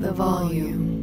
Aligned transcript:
the 0.00 0.12
volume. 0.12 0.96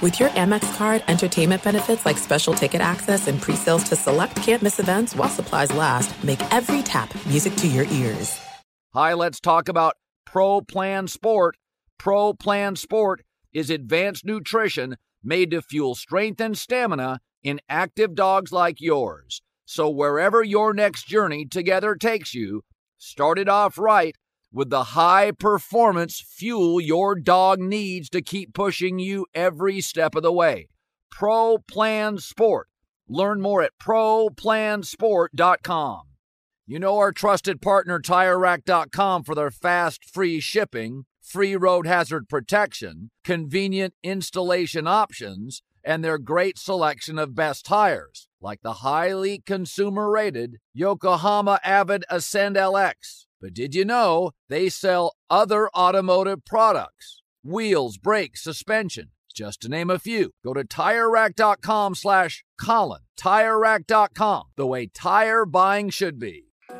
With 0.00 0.20
your 0.20 0.28
Amex 0.30 0.76
card, 0.76 1.02
entertainment 1.08 1.62
benefits 1.64 2.04
like 2.04 2.18
special 2.18 2.52
ticket 2.52 2.82
access 2.82 3.26
and 3.26 3.40
pre-sales 3.40 3.84
to 3.84 3.96
select 3.96 4.36
campus 4.36 4.78
events 4.78 5.16
while 5.16 5.30
supplies 5.30 5.72
last, 5.72 6.22
make 6.22 6.40
every 6.52 6.82
tap 6.82 7.12
music 7.26 7.54
to 7.56 7.66
your 7.66 7.86
ears. 7.86 8.38
Hi, 8.92 9.14
let's 9.14 9.40
talk 9.40 9.68
about 9.68 9.94
Pro 10.26 10.60
Plan 10.60 11.08
Sport. 11.08 11.56
Pro 11.98 12.34
Plan 12.34 12.76
Sport 12.76 13.22
is 13.52 13.70
advanced 13.70 14.26
nutrition 14.26 14.96
made 15.24 15.50
to 15.52 15.62
fuel 15.62 15.94
strength 15.94 16.40
and 16.40 16.56
stamina 16.56 17.20
in 17.42 17.60
active 17.68 18.14
dogs 18.14 18.52
like 18.52 18.80
yours. 18.80 19.40
So 19.64 19.88
wherever 19.88 20.42
your 20.42 20.74
next 20.74 21.06
journey 21.06 21.46
together 21.46 21.94
takes 21.94 22.34
you, 22.34 22.64
start 22.98 23.38
it 23.38 23.48
off 23.48 23.78
right 23.78 24.16
with 24.52 24.68
the 24.70 24.84
high 24.84 25.30
performance 25.32 26.20
fuel 26.20 26.80
your 26.80 27.16
dog 27.16 27.58
needs 27.58 28.08
to 28.10 28.22
keep 28.22 28.54
pushing 28.54 29.00
you 29.00 29.26
every 29.34 29.80
step 29.80 30.14
of 30.14 30.22
the 30.22 30.32
way. 30.32 30.68
Pro 31.10 31.58
Plan 31.58 32.18
Sport. 32.18 32.68
Learn 33.08 33.40
more 33.40 33.62
at 33.62 33.72
ProPlansport.com. 33.80 36.02
You 36.66 36.78
know 36.78 36.96
our 36.96 37.12
trusted 37.12 37.60
partner 37.60 38.00
TireRack.com 38.00 39.24
for 39.24 39.34
their 39.34 39.50
fast, 39.50 40.04
free 40.04 40.40
shipping, 40.40 41.04
free 41.20 41.56
road 41.56 41.86
hazard 41.86 42.26
protection, 42.28 43.10
convenient 43.22 43.92
installation 44.02 44.86
options, 44.86 45.62
and 45.84 46.04
their 46.04 46.18
great 46.18 46.58
selection 46.58 47.18
of 47.18 47.34
best 47.34 47.66
tires, 47.66 48.28
like 48.40 48.60
the 48.62 48.74
highly 48.74 49.42
consumer 49.44 50.10
rated 50.10 50.58
Yokohama 50.72 51.60
Avid 51.62 52.04
Ascend 52.08 52.56
LX. 52.56 53.26
But 53.40 53.54
did 53.54 53.74
you 53.74 53.84
know 53.84 54.30
they 54.48 54.68
sell 54.68 55.14
other 55.28 55.68
automotive 55.76 56.44
products? 56.44 57.22
Wheels, 57.42 57.98
brakes, 57.98 58.42
suspension, 58.42 59.10
just 59.34 59.60
to 59.62 59.68
name 59.68 59.90
a 59.90 59.98
few. 59.98 60.30
Go 60.42 60.54
to 60.54 60.64
TireRack.com 60.64 61.94
slash 61.94 62.42
Colin. 62.58 63.02
TireRack.com, 63.20 64.44
the 64.56 64.66
way 64.66 64.86
tire 64.86 65.44
buying 65.44 65.90
should 65.90 66.18
be. 66.18 66.46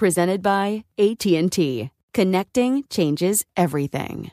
Presented 0.00 0.40
by 0.40 0.84
AT&T. 0.98 1.90
Connecting 2.14 2.84
changes 2.88 3.44
everything. 3.54 4.30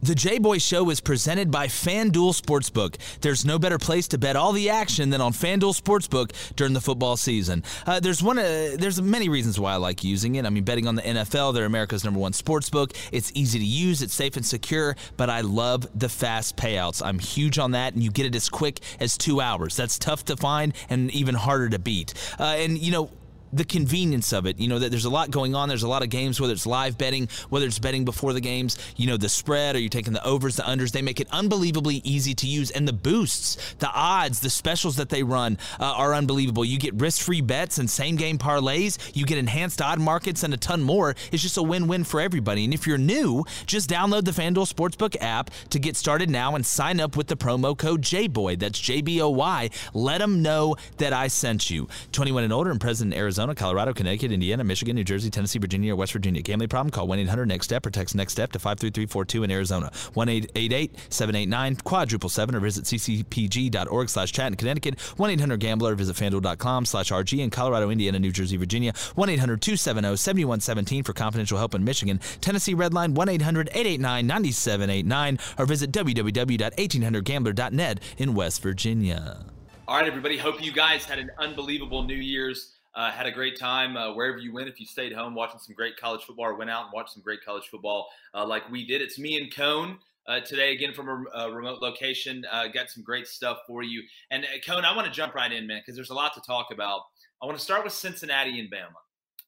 The 0.00 0.14
J 0.14 0.38
Boy 0.38 0.56
Show 0.56 0.88
is 0.88 0.98
presented 1.02 1.50
by 1.50 1.66
FanDuel 1.66 2.40
Sportsbook. 2.40 2.96
There's 3.20 3.44
no 3.44 3.58
better 3.58 3.76
place 3.76 4.08
to 4.08 4.18
bet 4.18 4.34
all 4.34 4.52
the 4.52 4.70
action 4.70 5.10
than 5.10 5.20
on 5.20 5.34
FanDuel 5.34 5.78
Sportsbook 5.78 6.30
during 6.54 6.72
the 6.72 6.80
football 6.80 7.18
season. 7.18 7.64
Uh, 7.86 8.00
there's 8.00 8.22
one. 8.22 8.38
Uh, 8.38 8.76
there's 8.78 9.02
many 9.02 9.28
reasons 9.28 9.60
why 9.60 9.74
I 9.74 9.76
like 9.76 10.02
using 10.02 10.36
it. 10.36 10.46
I 10.46 10.48
mean, 10.48 10.64
betting 10.64 10.88
on 10.88 10.94
the 10.94 11.02
NFL. 11.02 11.52
They're 11.52 11.66
America's 11.66 12.02
number 12.02 12.20
one 12.20 12.32
sportsbook. 12.32 12.96
It's 13.12 13.30
easy 13.34 13.58
to 13.58 13.64
use. 13.64 14.00
It's 14.00 14.14
safe 14.14 14.36
and 14.38 14.46
secure. 14.46 14.96
But 15.18 15.28
I 15.28 15.42
love 15.42 15.86
the 15.94 16.08
fast 16.08 16.56
payouts. 16.56 17.04
I'm 17.04 17.18
huge 17.18 17.58
on 17.58 17.72
that, 17.72 17.92
and 17.92 18.02
you 18.02 18.10
get 18.10 18.24
it 18.24 18.34
as 18.34 18.48
quick 18.48 18.80
as 19.00 19.18
two 19.18 19.42
hours. 19.42 19.76
That's 19.76 19.98
tough 19.98 20.24
to 20.26 20.36
find 20.38 20.72
and 20.88 21.10
even 21.10 21.34
harder 21.34 21.68
to 21.68 21.78
beat. 21.78 22.14
Uh, 22.40 22.54
and 22.56 22.78
you 22.78 22.90
know 22.90 23.10
the 23.52 23.64
convenience 23.64 24.32
of 24.32 24.46
it. 24.46 24.58
You 24.58 24.68
know 24.68 24.78
that 24.78 24.90
there's 24.90 25.04
a 25.04 25.10
lot 25.10 25.30
going 25.30 25.54
on. 25.54 25.68
There's 25.68 25.82
a 25.82 25.88
lot 25.88 26.02
of 26.02 26.10
games, 26.10 26.40
whether 26.40 26.52
it's 26.52 26.66
live 26.66 26.98
betting, 26.98 27.28
whether 27.48 27.66
it's 27.66 27.78
betting 27.78 28.04
before 28.04 28.32
the 28.32 28.40
games. 28.40 28.78
You 28.96 29.06
know 29.06 29.16
the 29.16 29.28
spread, 29.28 29.76
or 29.76 29.78
you're 29.78 29.88
taking 29.88 30.12
the 30.12 30.24
overs, 30.24 30.56
the 30.56 30.62
unders. 30.62 30.92
They 30.92 31.02
make 31.02 31.20
it 31.20 31.28
unbelievably 31.30 32.02
easy 32.04 32.34
to 32.34 32.46
use, 32.46 32.70
and 32.70 32.86
the 32.86 32.92
boosts, 32.92 33.74
the 33.78 33.90
odds, 33.90 34.40
the 34.40 34.50
specials 34.50 34.96
that 34.96 35.08
they 35.08 35.22
run 35.22 35.58
uh, 35.78 35.84
are 35.84 36.14
unbelievable. 36.14 36.64
You 36.64 36.78
get 36.78 36.94
risk-free 36.94 37.42
bets 37.42 37.78
and 37.78 37.88
same-game 37.88 38.38
parlays. 38.38 38.98
You 39.14 39.24
get 39.26 39.38
enhanced 39.38 39.80
odd 39.80 40.00
markets 40.00 40.42
and 40.42 40.52
a 40.54 40.56
ton 40.56 40.82
more. 40.82 41.14
It's 41.32 41.42
just 41.42 41.56
a 41.56 41.62
win-win 41.62 42.04
for 42.04 42.20
everybody. 42.20 42.64
And 42.64 42.74
if 42.74 42.86
you're 42.86 42.98
new, 42.98 43.44
just 43.66 43.88
download 43.88 44.24
the 44.24 44.30
FanDuel 44.30 44.72
Sportsbook 44.72 45.16
app 45.20 45.50
to 45.70 45.78
get 45.78 45.96
started 45.96 46.30
now 46.30 46.54
and 46.54 46.64
sign 46.64 47.00
up 47.00 47.16
with 47.16 47.28
the 47.28 47.36
promo 47.36 47.76
code 47.76 48.02
JBOY. 48.02 48.58
That's 48.58 48.78
J 48.78 49.00
B 49.00 49.20
O 49.20 49.30
Y. 49.30 49.70
Let 49.94 50.18
them 50.18 50.42
know 50.42 50.76
that 50.98 51.12
I 51.12 51.28
sent 51.28 51.70
you. 51.70 51.88
21 52.12 52.44
and 52.44 52.52
older 52.52 52.70
and 52.70 52.80
present 52.80 53.12
in 53.12 53.18
Arizona. 53.18 53.45
Arizona, 53.46 53.54
Colorado, 53.54 53.92
Connecticut, 53.92 54.32
Indiana, 54.32 54.64
Michigan, 54.64 54.96
New 54.96 55.04
Jersey, 55.04 55.30
Tennessee, 55.30 55.60
Virginia, 55.60 55.92
or 55.92 55.96
West 55.96 56.12
Virginia. 56.12 56.42
Gambling 56.42 56.68
problem? 56.68 56.90
Call 56.90 57.06
1 57.06 57.20
800 57.20 57.46
NEXT 57.46 57.64
STEP 57.64 57.86
or 57.86 57.90
text 57.90 58.16
NEXT 58.16 58.32
STEP 58.32 58.50
to 58.52 58.58
53342 58.58 59.44
in 59.44 59.50
Arizona. 59.52 59.92
1 60.14 60.28
888 60.28 60.96
789 61.10 61.76
quadruple 61.76 62.28
7 62.28 62.56
or 62.56 62.60
visit 62.60 62.84
ccpg.org 62.84 64.08
slash 64.08 64.32
chat 64.32 64.48
in 64.48 64.56
Connecticut. 64.56 64.98
1 65.00 65.30
800 65.30 65.60
Gambler. 65.60 65.94
Visit 65.94 66.16
fanduel.com 66.16 66.86
slash 66.86 67.12
RG 67.12 67.38
in 67.38 67.50
Colorado, 67.50 67.90
Indiana, 67.90 68.18
New 68.18 68.32
Jersey, 68.32 68.56
Virginia. 68.56 68.92
1 69.14 69.28
800 69.28 69.62
270 69.62 70.16
7117 70.16 71.04
for 71.04 71.12
confidential 71.12 71.58
help 71.58 71.76
in 71.76 71.84
Michigan. 71.84 72.18
Tennessee 72.40 72.74
Redline 72.74 73.14
1 73.14 73.28
800 73.28 73.68
889 73.68 74.26
9789 74.26 75.38
or 75.56 75.66
visit 75.66 75.92
www.1800gambler.net 75.92 78.00
in 78.18 78.34
West 78.34 78.60
Virginia. 78.60 79.46
All 79.86 79.98
right, 79.98 80.08
everybody. 80.08 80.36
Hope 80.36 80.64
you 80.64 80.72
guys 80.72 81.04
had 81.04 81.20
an 81.20 81.30
unbelievable 81.38 82.02
New 82.02 82.16
Year's. 82.16 82.75
Uh, 82.96 83.10
had 83.10 83.26
a 83.26 83.30
great 83.30 83.58
time 83.58 83.94
uh, 83.94 84.14
wherever 84.14 84.38
you 84.38 84.54
went. 84.54 84.68
If 84.68 84.80
you 84.80 84.86
stayed 84.86 85.12
home 85.12 85.34
watching 85.34 85.60
some 85.60 85.74
great 85.74 85.98
college 85.98 86.24
football 86.24 86.46
or 86.46 86.54
went 86.54 86.70
out 86.70 86.84
and 86.84 86.92
watched 86.94 87.12
some 87.12 87.22
great 87.22 87.44
college 87.44 87.68
football 87.70 88.08
uh, 88.32 88.46
like 88.46 88.70
we 88.70 88.86
did. 88.86 89.02
It's 89.02 89.18
me 89.18 89.36
and 89.36 89.54
Cone 89.54 89.98
uh, 90.26 90.40
today, 90.40 90.72
again 90.72 90.94
from 90.94 91.08
a, 91.10 91.38
a 91.38 91.52
remote 91.52 91.82
location. 91.82 92.42
Uh, 92.50 92.68
got 92.68 92.88
some 92.88 93.02
great 93.02 93.26
stuff 93.26 93.58
for 93.66 93.82
you. 93.82 94.02
And 94.30 94.44
uh, 94.44 94.48
Cone, 94.66 94.86
I 94.86 94.96
want 94.96 95.06
to 95.06 95.12
jump 95.12 95.34
right 95.34 95.52
in, 95.52 95.66
man, 95.66 95.82
because 95.82 95.94
there's 95.94 96.08
a 96.08 96.14
lot 96.14 96.32
to 96.34 96.40
talk 96.40 96.68
about. 96.72 97.02
I 97.42 97.44
want 97.46 97.58
to 97.58 97.62
start 97.62 97.84
with 97.84 97.92
Cincinnati 97.92 98.58
and 98.58 98.70
Bama. 98.70 98.96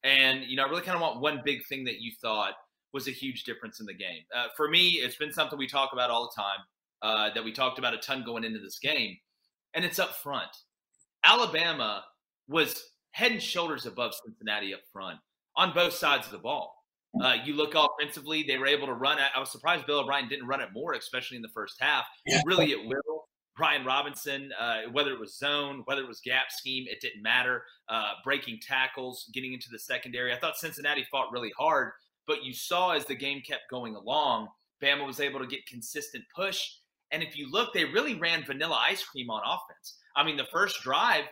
And, 0.03 0.45
you 0.45 0.55
know, 0.55 0.65
I 0.65 0.69
really 0.69 0.83
kind 0.83 0.95
of 0.95 1.01
want 1.01 1.19
one 1.19 1.41
big 1.43 1.65
thing 1.65 1.83
that 1.85 2.01
you 2.01 2.11
thought 2.21 2.53
was 2.93 3.07
a 3.07 3.11
huge 3.11 3.45
difference 3.45 3.79
in 3.79 3.87
the 3.87 3.95
game. 3.95 4.21
for 4.55 4.69
me, 4.69 5.01
it's 5.03 5.15
been 5.15 5.33
something 5.33 5.57
we 5.57 5.67
talk 5.67 5.91
about 5.91 6.11
all 6.11 6.29
the 6.29 6.41
time, 6.41 7.33
that 7.33 7.43
we 7.43 7.51
talked 7.51 7.79
about 7.79 7.95
a 7.95 7.97
ton 7.97 8.23
going 8.23 8.43
into 8.43 8.59
this 8.59 8.77
game, 8.77 9.17
and 9.73 9.83
it's 9.83 9.97
up 9.97 10.15
front. 10.15 10.49
Alabama 11.23 12.03
was 12.47 12.88
head 13.11 13.31
and 13.31 13.41
shoulders 13.41 13.85
above 13.85 14.13
Cincinnati 14.25 14.73
up 14.73 14.81
front 14.91 15.19
on 15.55 15.73
both 15.73 15.93
sides 15.93 16.25
of 16.25 16.31
the 16.31 16.37
ball. 16.37 16.75
Uh, 17.21 17.37
you 17.43 17.55
look 17.55 17.73
offensively, 17.75 18.43
they 18.43 18.57
were 18.57 18.67
able 18.67 18.85
to 18.85 18.93
run. 18.93 19.17
I, 19.35 19.39
was 19.39 19.51
surprised 19.51 19.85
Bill 19.87 19.99
O'Brien 19.99 20.29
didn't 20.29 20.47
run 20.47 20.61
it 20.61 20.69
more, 20.73 20.93
especially 20.93 21.37
in 21.37 21.41
the 21.41 21.49
first 21.49 21.75
half. 21.79 22.05
Yeah. 22.25 22.41
Really, 22.45 22.71
it 22.71 22.85
will. 22.85 23.25
Brian 23.57 23.83
Robinson, 23.83 24.51
uh, 24.57 24.83
whether 24.93 25.11
it 25.11 25.19
was 25.19 25.37
zone, 25.37 25.81
whether 25.83 26.01
it 26.01 26.07
was 26.07 26.21
gap 26.21 26.49
scheme, 26.49 26.85
it 26.87 27.01
didn't 27.01 27.21
matter. 27.21 27.63
Uh, 27.89 28.13
breaking 28.23 28.59
tackles, 28.65 29.29
getting 29.33 29.53
into 29.53 29.67
the 29.69 29.79
secondary. 29.79 30.33
I 30.33 30.39
thought 30.39 30.55
Cincinnati 30.55 31.05
fought 31.11 31.31
really 31.33 31.51
hard, 31.57 31.91
but 32.25 32.43
you 32.43 32.53
saw 32.53 32.91
as 32.91 33.05
the 33.05 33.15
game 33.15 33.41
kept 33.45 33.63
going 33.69 33.95
along, 33.95 34.47
Bama 34.81 35.05
was 35.05 35.19
able 35.19 35.39
to 35.39 35.47
get 35.47 35.65
consistent 35.65 36.23
push. 36.33 36.69
And 37.11 37.21
if 37.21 37.37
you 37.37 37.51
look, 37.51 37.73
they 37.73 37.83
really 37.83 38.15
ran 38.15 38.45
vanilla 38.45 38.79
ice 38.87 39.03
cream 39.03 39.29
on 39.29 39.41
offense. 39.43 39.97
I 40.15 40.23
mean, 40.23 40.37
the 40.37 40.47
first 40.53 40.81
drive 40.81 41.25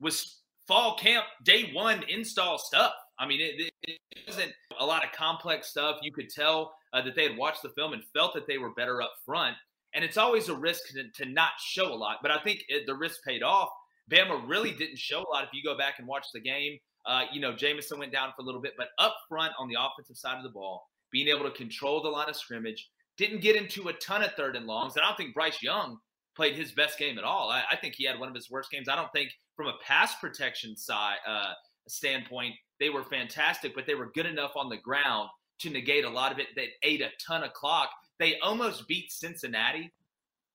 was 0.00 0.40
fall 0.68 0.96
camp 0.96 1.24
day 1.44 1.70
one 1.72 2.04
install 2.08 2.58
stuff. 2.58 2.92
I 3.18 3.26
mean, 3.26 3.40
it, 3.40 3.72
it 3.82 3.98
wasn't 4.28 4.52
a 4.78 4.86
lot 4.86 5.04
of 5.04 5.10
complex 5.10 5.68
stuff. 5.68 5.96
You 6.02 6.12
could 6.12 6.28
tell 6.28 6.74
uh, 6.92 7.02
that 7.02 7.16
they 7.16 7.24
had 7.26 7.36
watched 7.36 7.62
the 7.62 7.70
film 7.70 7.94
and 7.94 8.02
felt 8.14 8.34
that 8.34 8.46
they 8.46 8.58
were 8.58 8.70
better 8.74 9.02
up 9.02 9.12
front. 9.26 9.56
And 9.94 10.04
it's 10.04 10.18
always 10.18 10.48
a 10.48 10.54
risk 10.54 10.82
to, 10.92 11.24
to 11.24 11.28
not 11.28 11.52
show 11.58 11.92
a 11.92 11.96
lot, 11.96 12.18
but 12.22 12.30
I 12.30 12.38
think 12.38 12.62
it, 12.68 12.86
the 12.86 12.94
risk 12.94 13.24
paid 13.26 13.42
off. 13.42 13.70
Bama 14.10 14.46
really 14.46 14.70
didn't 14.70 14.98
show 14.98 15.20
a 15.20 15.28
lot. 15.30 15.44
If 15.44 15.50
you 15.52 15.62
go 15.64 15.76
back 15.76 15.94
and 15.98 16.06
watch 16.06 16.26
the 16.32 16.40
game, 16.40 16.78
uh, 17.06 17.24
you 17.32 17.40
know, 17.40 17.56
Jameson 17.56 17.98
went 17.98 18.12
down 18.12 18.32
for 18.36 18.42
a 18.42 18.44
little 18.44 18.60
bit, 18.60 18.74
but 18.76 18.88
up 18.98 19.16
front 19.28 19.52
on 19.58 19.68
the 19.68 19.76
offensive 19.80 20.16
side 20.16 20.36
of 20.36 20.42
the 20.42 20.50
ball, 20.50 20.86
being 21.10 21.28
able 21.28 21.44
to 21.44 21.50
control 21.50 22.02
the 22.02 22.08
line 22.08 22.28
of 22.28 22.36
scrimmage, 22.36 22.88
didn't 23.16 23.40
get 23.40 23.56
into 23.56 23.88
a 23.88 23.92
ton 23.94 24.22
of 24.22 24.32
third 24.34 24.56
and 24.56 24.66
longs. 24.66 24.94
And 24.94 25.04
I 25.04 25.08
don't 25.08 25.16
think 25.16 25.34
Bryce 25.34 25.62
Young 25.62 25.98
played 26.38 26.54
his 26.54 26.70
best 26.70 27.00
game 27.00 27.18
at 27.18 27.24
all. 27.24 27.50
I, 27.50 27.64
I, 27.72 27.74
think 27.74 27.96
he 27.96 28.04
had 28.04 28.20
one 28.20 28.28
of 28.28 28.34
his 28.34 28.48
worst 28.48 28.70
games. 28.70 28.88
I 28.88 28.94
don't 28.94 29.10
think 29.12 29.32
from 29.56 29.66
a 29.66 29.72
pass 29.84 30.14
protection 30.20 30.76
side 30.76 31.16
uh, 31.26 31.52
standpoint 31.88 32.54
they 32.78 32.90
were 32.90 33.02
fantastic, 33.02 33.74
but 33.74 33.86
they 33.88 33.96
were 33.96 34.12
good 34.14 34.24
enough 34.24 34.52
on 34.54 34.68
the 34.68 34.76
ground 34.76 35.28
to 35.58 35.68
negate 35.68 36.04
a 36.04 36.08
lot 36.08 36.30
of 36.30 36.38
it. 36.38 36.46
They 36.54 36.68
ate 36.84 37.00
a 37.00 37.10
ton 37.26 37.42
of 37.42 37.52
clock. 37.54 37.90
They 38.20 38.38
almost 38.38 38.86
beat 38.86 39.10
Cincinnati 39.10 39.92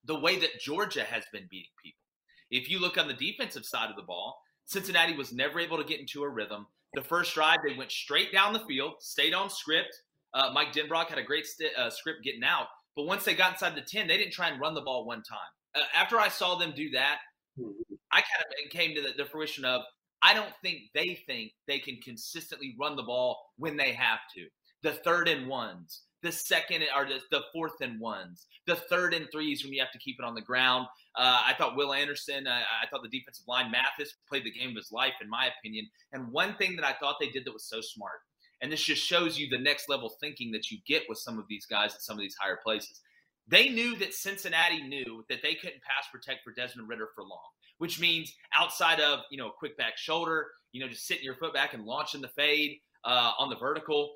the 0.05 0.17
way 0.17 0.39
that 0.39 0.61
Georgia 0.61 1.03
has 1.03 1.25
been 1.33 1.47
beating 1.51 1.71
people. 1.83 1.99
If 2.49 2.69
you 2.69 2.79
look 2.79 2.97
on 2.97 3.09
the 3.09 3.13
defensive 3.13 3.65
side 3.65 3.89
of 3.89 3.97
the 3.97 4.03
ball, 4.03 4.39
Cincinnati 4.63 5.17
was 5.17 5.33
never 5.33 5.59
able 5.59 5.77
to 5.77 5.83
get 5.83 5.99
into 5.99 6.23
a 6.23 6.29
rhythm. 6.29 6.65
The 6.93 7.01
first 7.01 7.33
drive, 7.33 7.59
they 7.67 7.75
went 7.75 7.91
straight 7.91 8.31
down 8.31 8.53
the 8.53 8.59
field, 8.61 8.93
stayed 8.99 9.33
on 9.33 9.49
script. 9.49 9.93
Uh, 10.33 10.51
Mike 10.53 10.71
Denbrock 10.71 11.07
had 11.07 11.17
a 11.17 11.23
great 11.23 11.45
st- 11.45 11.75
uh, 11.77 11.89
script 11.89 12.23
getting 12.23 12.45
out. 12.45 12.67
But 12.95 13.03
once 13.03 13.25
they 13.25 13.33
got 13.33 13.53
inside 13.53 13.75
the 13.75 13.81
10, 13.81 14.07
they 14.07 14.17
didn't 14.17 14.31
try 14.31 14.47
and 14.47 14.61
run 14.61 14.75
the 14.75 14.81
ball 14.81 15.05
one 15.05 15.23
time. 15.23 15.39
Uh, 15.75 15.81
after 15.95 16.19
I 16.19 16.29
saw 16.29 16.55
them 16.55 16.73
do 16.75 16.91
that, 16.91 17.19
I 18.11 18.21
kind 18.21 18.45
of 18.65 18.71
came 18.71 18.95
to 18.95 19.01
the, 19.01 19.13
the 19.17 19.25
fruition 19.25 19.65
of 19.65 19.81
I 20.21 20.33
don't 20.33 20.53
think 20.61 20.83
they 20.93 21.19
think 21.27 21.51
they 21.67 21.79
can 21.79 21.97
consistently 21.97 22.75
run 22.79 22.95
the 22.95 23.03
ball 23.03 23.37
when 23.57 23.75
they 23.75 23.91
have 23.91 24.19
to. 24.35 24.47
The 24.81 24.93
third 24.93 25.27
and 25.27 25.47
ones, 25.47 26.03
the 26.21 26.31
second 26.31 26.83
or 26.95 27.05
the, 27.05 27.19
the 27.29 27.43
fourth 27.51 27.81
and 27.81 27.99
ones, 27.99 28.47
the 28.65 28.75
third 28.75 29.13
and 29.13 29.27
threes 29.31 29.63
when 29.63 29.73
you 29.73 29.81
have 29.81 29.91
to 29.91 29.99
keep 29.99 30.15
it 30.19 30.25
on 30.25 30.33
the 30.33 30.41
ground. 30.41 30.87
Uh, 31.15 31.41
I 31.45 31.53
thought 31.57 31.75
Will 31.75 31.93
Anderson, 31.93 32.47
uh, 32.47 32.51
I 32.51 32.87
thought 32.87 33.01
the 33.03 33.17
defensive 33.17 33.47
line, 33.47 33.69
Mathis 33.69 34.15
played 34.29 34.45
the 34.45 34.51
game 34.51 34.69
of 34.69 34.77
his 34.77 34.91
life, 34.91 35.13
in 35.21 35.29
my 35.29 35.49
opinion. 35.59 35.87
And 36.13 36.31
one 36.31 36.55
thing 36.55 36.75
that 36.77 36.85
I 36.85 36.93
thought 36.93 37.17
they 37.19 37.29
did 37.29 37.45
that 37.45 37.53
was 37.53 37.67
so 37.67 37.81
smart, 37.81 38.19
and 38.61 38.71
this 38.71 38.83
just 38.83 39.03
shows 39.03 39.37
you 39.37 39.49
the 39.49 39.57
next 39.57 39.89
level 39.89 40.15
thinking 40.21 40.51
that 40.53 40.71
you 40.71 40.77
get 40.87 41.03
with 41.09 41.17
some 41.17 41.37
of 41.37 41.45
these 41.49 41.65
guys 41.65 41.93
at 41.93 42.01
some 42.01 42.15
of 42.15 42.21
these 42.21 42.37
higher 42.39 42.59
places. 42.63 43.01
They 43.47 43.69
knew 43.69 43.95
that 43.97 44.13
Cincinnati 44.13 44.81
knew 44.81 45.25
that 45.29 45.41
they 45.41 45.55
couldn't 45.55 45.81
pass 45.83 46.07
protect 46.11 46.43
for 46.43 46.53
Desmond 46.53 46.87
Ridder 46.87 47.09
for 47.13 47.23
long, 47.23 47.39
which 47.77 47.99
means 47.99 48.33
outside 48.57 48.99
of 48.99 49.19
you 49.31 49.37
know 49.37 49.49
a 49.49 49.53
quick 49.57 49.77
back 49.77 49.97
shoulder, 49.97 50.47
you 50.71 50.81
know 50.81 50.87
just 50.87 51.05
sitting 51.05 51.23
your 51.23 51.35
foot 51.35 51.53
back 51.53 51.73
and 51.73 51.83
launching 51.83 52.21
the 52.21 52.29
fade 52.29 52.79
uh, 53.03 53.31
on 53.37 53.49
the 53.49 53.57
vertical, 53.57 54.15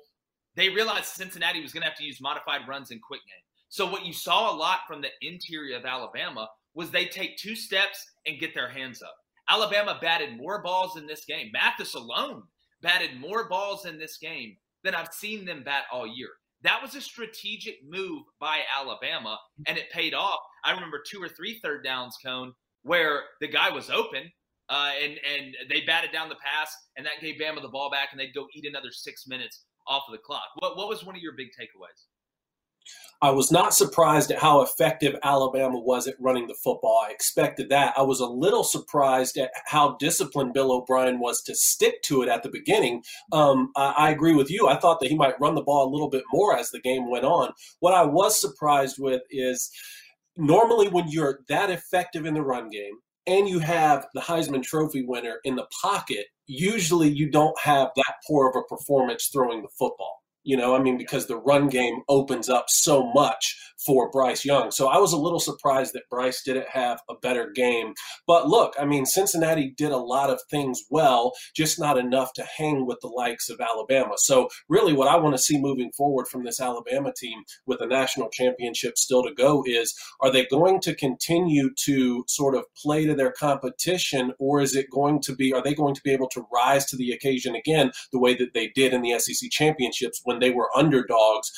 they 0.56 0.68
realized 0.68 1.06
Cincinnati 1.06 1.60
was 1.60 1.72
going 1.72 1.82
to 1.82 1.88
have 1.88 1.98
to 1.98 2.04
use 2.04 2.20
modified 2.20 2.62
runs 2.66 2.90
in 2.90 3.00
quick 3.00 3.20
game. 3.26 3.44
So 3.68 3.90
what 3.90 4.06
you 4.06 4.12
saw 4.12 4.52
a 4.52 4.56
lot 4.56 4.80
from 4.88 5.02
the 5.02 5.10
interior 5.20 5.76
of 5.76 5.84
Alabama 5.84 6.48
was 6.74 6.90
they 6.90 7.06
take 7.06 7.36
two 7.36 7.54
steps 7.54 8.06
and 8.26 8.40
get 8.40 8.54
their 8.54 8.68
hands 8.68 9.02
up. 9.02 9.14
Alabama 9.48 9.98
batted 10.00 10.36
more 10.36 10.62
balls 10.62 10.96
in 10.96 11.06
this 11.06 11.24
game. 11.24 11.50
Mathis 11.52 11.94
alone 11.94 12.42
batted 12.82 13.20
more 13.20 13.48
balls 13.48 13.84
in 13.84 13.98
this 13.98 14.18
game 14.18 14.56
than 14.84 14.94
I've 14.94 15.12
seen 15.12 15.44
them 15.44 15.62
bat 15.64 15.84
all 15.92 16.06
year. 16.06 16.30
That 16.62 16.82
was 16.82 16.94
a 16.94 17.00
strategic 17.00 17.76
move 17.88 18.22
by 18.40 18.60
Alabama, 18.76 19.38
and 19.66 19.78
it 19.78 19.90
paid 19.90 20.12
off. 20.12 20.40
I 20.64 20.72
remember 20.72 21.00
two 21.06 21.22
or 21.22 21.28
three 21.28 21.60
third 21.62 21.84
downs, 21.84 22.16
Cone, 22.24 22.52
where 22.82 23.22
the 23.40 23.48
guy 23.48 23.70
was 23.70 23.90
open, 23.90 24.30
uh, 24.68 24.90
and 25.02 25.18
and 25.36 25.54
they 25.70 25.82
batted 25.82 26.12
down 26.12 26.28
the 26.28 26.36
pass, 26.36 26.74
and 26.96 27.06
that 27.06 27.20
gave 27.20 27.40
Bama 27.40 27.62
the 27.62 27.68
ball 27.68 27.90
back, 27.90 28.08
and 28.10 28.20
they'd 28.20 28.34
go 28.34 28.46
eat 28.54 28.66
another 28.66 28.90
six 28.90 29.26
minutes 29.26 29.64
off 29.86 30.04
of 30.08 30.12
the 30.12 30.18
clock. 30.18 30.48
What 30.58 30.76
what 30.76 30.88
was 30.88 31.04
one 31.04 31.14
of 31.14 31.22
your 31.22 31.32
big 31.36 31.48
takeaways? 31.48 32.06
I 33.20 33.30
was 33.30 33.50
not 33.50 33.74
surprised 33.74 34.30
at 34.30 34.38
how 34.38 34.60
effective 34.60 35.16
Alabama 35.24 35.78
was 35.78 36.06
at 36.06 36.14
running 36.20 36.46
the 36.46 36.54
football. 36.54 37.04
I 37.04 37.10
expected 37.10 37.68
that. 37.70 37.94
I 37.96 38.02
was 38.02 38.20
a 38.20 38.26
little 38.26 38.62
surprised 38.62 39.36
at 39.36 39.50
how 39.66 39.96
disciplined 39.96 40.54
Bill 40.54 40.70
O'Brien 40.70 41.18
was 41.18 41.42
to 41.42 41.56
stick 41.56 42.00
to 42.02 42.22
it 42.22 42.28
at 42.28 42.44
the 42.44 42.48
beginning. 42.48 43.02
Um, 43.32 43.72
I, 43.74 43.94
I, 43.98 44.10
agree 44.10 44.34
with 44.34 44.52
you. 44.52 44.68
I 44.68 44.76
thought 44.76 45.00
that 45.00 45.08
he 45.08 45.16
might 45.16 45.40
run 45.40 45.56
the 45.56 45.62
ball 45.62 45.88
a 45.88 45.92
little 45.92 46.08
bit 46.08 46.22
more 46.32 46.56
as 46.56 46.70
the 46.70 46.80
game 46.80 47.10
went 47.10 47.24
on. 47.24 47.52
What 47.80 47.92
I 47.92 48.04
was 48.04 48.40
surprised 48.40 49.00
with 49.00 49.22
is 49.30 49.68
normally 50.36 50.88
when 50.88 51.08
you're 51.08 51.40
that 51.48 51.70
effective 51.70 52.24
in 52.24 52.34
the 52.34 52.42
run 52.42 52.70
game 52.70 52.94
and 53.26 53.48
you 53.48 53.58
have 53.58 54.06
the 54.14 54.20
Heisman 54.20 54.62
Trophy 54.62 55.02
winner 55.02 55.40
in 55.42 55.56
the 55.56 55.66
pocket, 55.82 56.26
usually 56.46 57.08
you 57.08 57.30
don't 57.30 57.58
have 57.58 57.90
that 57.96 58.14
poor 58.26 58.48
of 58.48 58.54
a 58.54 58.62
performance 58.62 59.26
throwing 59.26 59.62
the 59.62 59.68
football. 59.76 60.17
You 60.44 60.56
know, 60.56 60.74
I 60.74 60.78
mean, 60.78 60.96
because 60.96 61.26
the 61.26 61.36
run 61.36 61.68
game 61.68 62.02
opens 62.08 62.48
up 62.48 62.66
so 62.68 63.10
much 63.12 63.57
for 63.88 64.10
Bryce 64.10 64.44
Young. 64.44 64.70
So 64.70 64.88
I 64.88 64.98
was 64.98 65.14
a 65.14 65.16
little 65.16 65.40
surprised 65.40 65.94
that 65.94 66.10
Bryce 66.10 66.42
didn't 66.42 66.68
have 66.68 67.00
a 67.08 67.14
better 67.22 67.50
game. 67.50 67.94
But 68.26 68.46
look, 68.46 68.74
I 68.78 68.84
mean, 68.84 69.06
Cincinnati 69.06 69.72
did 69.78 69.92
a 69.92 69.96
lot 69.96 70.28
of 70.28 70.42
things 70.50 70.84
well, 70.90 71.32
just 71.56 71.80
not 71.80 71.96
enough 71.96 72.34
to 72.34 72.44
hang 72.58 72.84
with 72.84 72.98
the 73.00 73.08
likes 73.08 73.48
of 73.48 73.62
Alabama. 73.62 74.12
So 74.18 74.50
really, 74.68 74.92
what 74.92 75.08
I 75.08 75.16
want 75.16 75.34
to 75.36 75.42
see 75.42 75.58
moving 75.58 75.90
forward 75.96 76.28
from 76.28 76.44
this 76.44 76.60
Alabama 76.60 77.14
team 77.16 77.44
with 77.64 77.80
a 77.80 77.86
national 77.86 78.28
championship 78.28 78.98
still 78.98 79.22
to 79.22 79.32
go 79.32 79.64
is 79.66 79.94
are 80.20 80.30
they 80.30 80.44
going 80.44 80.80
to 80.80 80.94
continue 80.94 81.70
to 81.86 82.24
sort 82.28 82.56
of 82.56 82.64
play 82.76 83.06
to 83.06 83.14
their 83.14 83.32
competition, 83.32 84.34
or 84.38 84.60
is 84.60 84.76
it 84.76 84.90
going 84.90 85.22
to 85.22 85.34
be, 85.34 85.54
are 85.54 85.62
they 85.62 85.74
going 85.74 85.94
to 85.94 86.02
be 86.02 86.12
able 86.12 86.28
to 86.28 86.46
rise 86.52 86.84
to 86.84 86.96
the 86.98 87.12
occasion 87.12 87.54
again 87.54 87.90
the 88.12 88.18
way 88.18 88.34
that 88.34 88.52
they 88.52 88.68
did 88.74 88.92
in 88.92 89.00
the 89.00 89.18
SEC 89.18 89.48
championships 89.50 90.20
when 90.24 90.40
they 90.40 90.50
were 90.50 90.68
underdogs, 90.76 91.50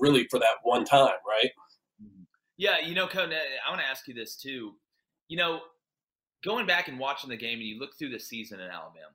really 0.00 0.26
for 0.32 0.40
that 0.40 0.56
one 0.64 0.84
time, 0.84 1.14
right? 1.28 1.52
Yeah, 2.56 2.78
you 2.80 2.94
know, 2.94 3.06
Cone, 3.06 3.32
I 3.32 3.70
want 3.70 3.80
to 3.80 3.86
ask 3.86 4.08
you 4.08 4.14
this 4.14 4.36
too. 4.36 4.74
You 5.28 5.36
know, 5.36 5.60
going 6.44 6.66
back 6.66 6.88
and 6.88 6.98
watching 6.98 7.28
the 7.28 7.36
game 7.36 7.58
and 7.58 7.68
you 7.68 7.78
look 7.78 7.98
through 7.98 8.10
the 8.10 8.20
season 8.20 8.60
in 8.60 8.70
Alabama, 8.70 9.12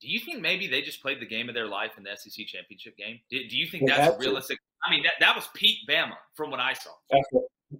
do 0.00 0.08
you 0.08 0.18
think 0.18 0.40
maybe 0.40 0.66
they 0.66 0.80
just 0.80 1.02
played 1.02 1.20
the 1.20 1.26
game 1.26 1.48
of 1.48 1.54
their 1.54 1.66
life 1.66 1.92
in 1.98 2.04
the 2.04 2.10
SEC 2.16 2.46
championship 2.46 2.96
game? 2.96 3.20
Do, 3.30 3.36
do 3.48 3.56
you 3.56 3.66
think 3.66 3.86
that's 3.86 4.18
realistic? 4.18 4.58
I 4.86 4.90
mean, 4.90 5.02
that, 5.02 5.12
that 5.20 5.36
was 5.36 5.48
Pete 5.54 5.78
Bama 5.88 6.16
from 6.34 6.50
what 6.50 6.60
I 6.60 6.72
saw 6.72 6.90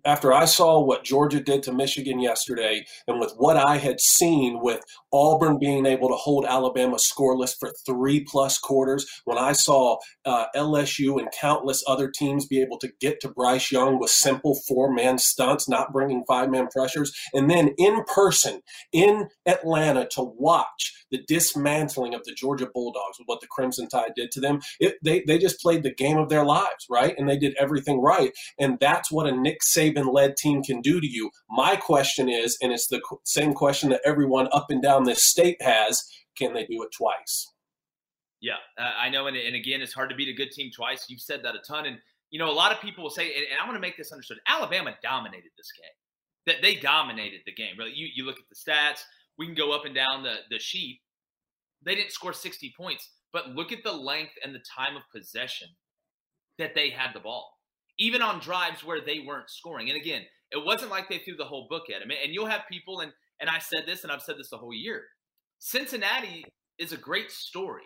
after 0.04 0.32
I 0.32 0.44
saw 0.44 0.81
what 0.81 1.04
Georgia 1.04 1.40
did 1.40 1.62
to 1.64 1.72
Michigan 1.72 2.20
yesterday, 2.20 2.84
and 3.06 3.20
with 3.20 3.34
what 3.37 3.56
I 3.56 3.76
had 3.78 4.00
seen 4.00 4.60
with 4.60 4.81
Auburn 5.12 5.58
being 5.58 5.87
able 5.87 6.08
to 6.08 6.14
hold 6.14 6.44
Alabama 6.44 6.96
scoreless 6.96 7.54
for 7.58 7.72
three 7.87 8.20
plus 8.20 8.58
quarters, 8.58 9.06
when 9.25 9.38
I 9.38 9.52
saw 9.52 9.98
uh, 10.25 10.46
LSU 10.54 11.19
and 11.19 11.28
countless 11.38 11.82
other 11.87 12.10
teams 12.10 12.46
be 12.46 12.60
able 12.60 12.78
to 12.78 12.90
get 13.00 13.20
to 13.20 13.28
Bryce 13.28 13.70
Young 13.72 13.98
with 13.98 14.10
simple 14.10 14.58
four 14.69 14.92
man 14.92 15.19
stunts, 15.19 15.69
not 15.69 15.93
bringing 15.93 16.25
five 16.26 16.50
man 16.50 16.69
pressures, 16.69 17.12
and 17.34 17.50
then 17.50 17.75
in 17.78 18.04
person 18.04 18.62
in 18.93 19.28
Atlanta 19.46 20.06
to 20.12 20.22
watch 20.22 20.94
the 21.10 21.22
dismantling 21.26 22.14
of 22.14 22.25
the 22.25 22.32
Georgia 22.32 22.69
Bulldogs 22.72 23.19
with 23.19 23.26
what 23.26 23.40
the 23.40 23.46
Crimson 23.48 23.88
Tide 23.88 24.12
did 24.14 24.31
to 24.32 24.40
them, 24.40 24.60
it, 24.78 24.96
they, 25.02 25.22
they 25.26 25.38
just 25.38 25.60
played 25.60 25.82
the 25.82 25.94
game 25.94 26.19
of 26.19 26.28
their 26.28 26.44
lives, 26.44 26.86
right? 26.88 27.14
And 27.19 27.28
they 27.28 27.36
did 27.36 27.56
everything 27.58 28.00
right. 28.00 28.32
And 28.58 28.78
that's 28.81 29.10
what 29.10 29.26
a 29.26 29.32
Nick 29.32 29.60
Saban 29.62 29.80
led 29.88 30.37
team 30.37 30.62
can 30.62 30.81
do 30.81 31.00
to 31.00 31.06
you. 31.06 31.31
My 31.49 31.77
question 31.77 32.29
is, 32.29 32.56
and 32.62 32.73
it's 32.73 32.88
the 32.88 33.00
same 33.25 33.55
question 33.55 33.91
that 33.91 34.00
everyone 34.05 34.49
up 34.53 34.67
and 34.71 34.82
down 34.82 35.05
this 35.05 35.25
state 35.25 35.61
has 35.62 36.03
can 36.37 36.55
they 36.55 36.65
do 36.67 36.82
it 36.82 36.91
twice? 36.97 37.53
Yeah, 38.41 38.55
uh, 38.79 38.93
I 38.99 39.11
know. 39.11 39.27
And, 39.27 39.37
and 39.37 39.55
again, 39.55 39.82
it's 39.82 39.93
hard 39.93 40.11
to 40.11 40.17
beat 40.17 40.29
a 40.29 40.32
good 40.32 40.50
team 40.50 40.71
twice. 40.75 41.06
You've 41.09 41.21
said 41.21 41.43
that 41.43 41.55
a 41.55 41.59
ton. 41.67 41.87
And, 41.87 41.99
you 42.31 42.38
know, 42.38 42.50
a 42.50 42.53
lot 42.53 42.73
of 42.73 42.81
people 42.81 43.05
will 43.05 43.11
say, 43.11 43.35
and, 43.35 43.44
and 43.50 43.61
I 43.61 43.65
want 43.65 43.77
to 43.77 43.81
make 43.81 43.97
this 43.97 44.12
understood 44.12 44.38
Alabama 44.49 44.94
dominated 45.03 45.50
this 45.56 45.73
game. 45.77 45.93
That 46.47 46.62
they 46.62 46.77
dominated 46.77 47.41
the 47.44 47.53
game. 47.53 47.75
Really, 47.79 47.93
you, 47.94 48.09
you 48.15 48.25
look 48.25 48.38
at 48.38 48.44
the 48.49 48.56
stats, 48.56 49.03
we 49.37 49.47
can 49.47 49.55
go 49.55 49.73
up 49.73 49.85
and 49.85 49.94
down 49.94 50.23
the, 50.23 50.37
the 50.50 50.59
sheet. 50.59 51.00
They 51.85 51.94
didn't 51.94 52.12
score 52.12 52.32
60 52.32 52.72
points, 52.77 53.10
but 53.32 53.51
look 53.51 53.72
at 53.72 53.84
the 53.84 53.93
length 53.93 54.32
and 54.43 54.55
the 54.55 54.63
time 54.77 54.96
of 54.96 55.03
possession 55.15 55.69
that 56.58 56.75
they 56.75 56.91
had 56.91 57.15
the 57.15 57.20
ball 57.20 57.59
even 58.00 58.22
on 58.22 58.40
drives 58.40 58.82
where 58.82 59.00
they 59.00 59.20
weren't 59.20 59.50
scoring. 59.50 59.88
And 59.90 59.96
again, 59.96 60.22
it 60.50 60.64
wasn't 60.64 60.90
like 60.90 61.08
they 61.08 61.19
threw 61.19 61.36
the 61.36 61.44
whole 61.44 61.69
book 61.70 61.84
at 61.94 62.02
him. 62.02 62.10
And 62.10 62.34
you'll 62.34 62.46
have 62.46 62.62
people, 62.69 63.00
and 63.00 63.12
and 63.38 63.48
I 63.48 63.60
said 63.60 63.84
this, 63.86 64.02
and 64.02 64.10
I've 64.10 64.22
said 64.22 64.36
this 64.36 64.50
the 64.50 64.58
whole 64.58 64.74
year. 64.74 65.04
Cincinnati 65.60 66.44
is 66.78 66.92
a 66.92 66.96
great 66.96 67.30
story. 67.30 67.84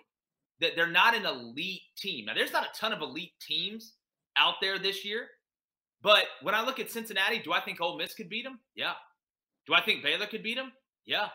That 0.61 0.73
they're 0.77 0.87
not 0.87 1.17
an 1.17 1.27
elite 1.27 1.83
team. 1.99 2.27
Now, 2.27 2.35
there's 2.35 2.53
not 2.53 2.65
a 2.65 2.79
ton 2.79 2.93
of 2.93 3.03
elite 3.03 3.33
teams 3.47 3.95
out 4.39 4.55
there 4.61 4.79
this 4.79 5.05
year, 5.05 5.27
but 6.01 6.25
when 6.43 6.55
I 6.55 6.65
look 6.65 6.79
at 6.79 6.93
Cincinnati, 6.93 7.41
do 7.41 7.53
I 7.53 7.61
think 7.61 7.81
Ole 7.81 7.99
Miss 7.99 8.15
could 8.15 8.29
beat 8.29 8.45
them? 8.45 8.61
Yeah. 8.77 8.93
Do 9.67 9.75
I 9.75 9.81
think 9.81 10.03
Baylor 10.03 10.27
could 10.27 10.45
beat 10.45 10.57
them? 10.57 10.73
Yeah. 11.05 11.29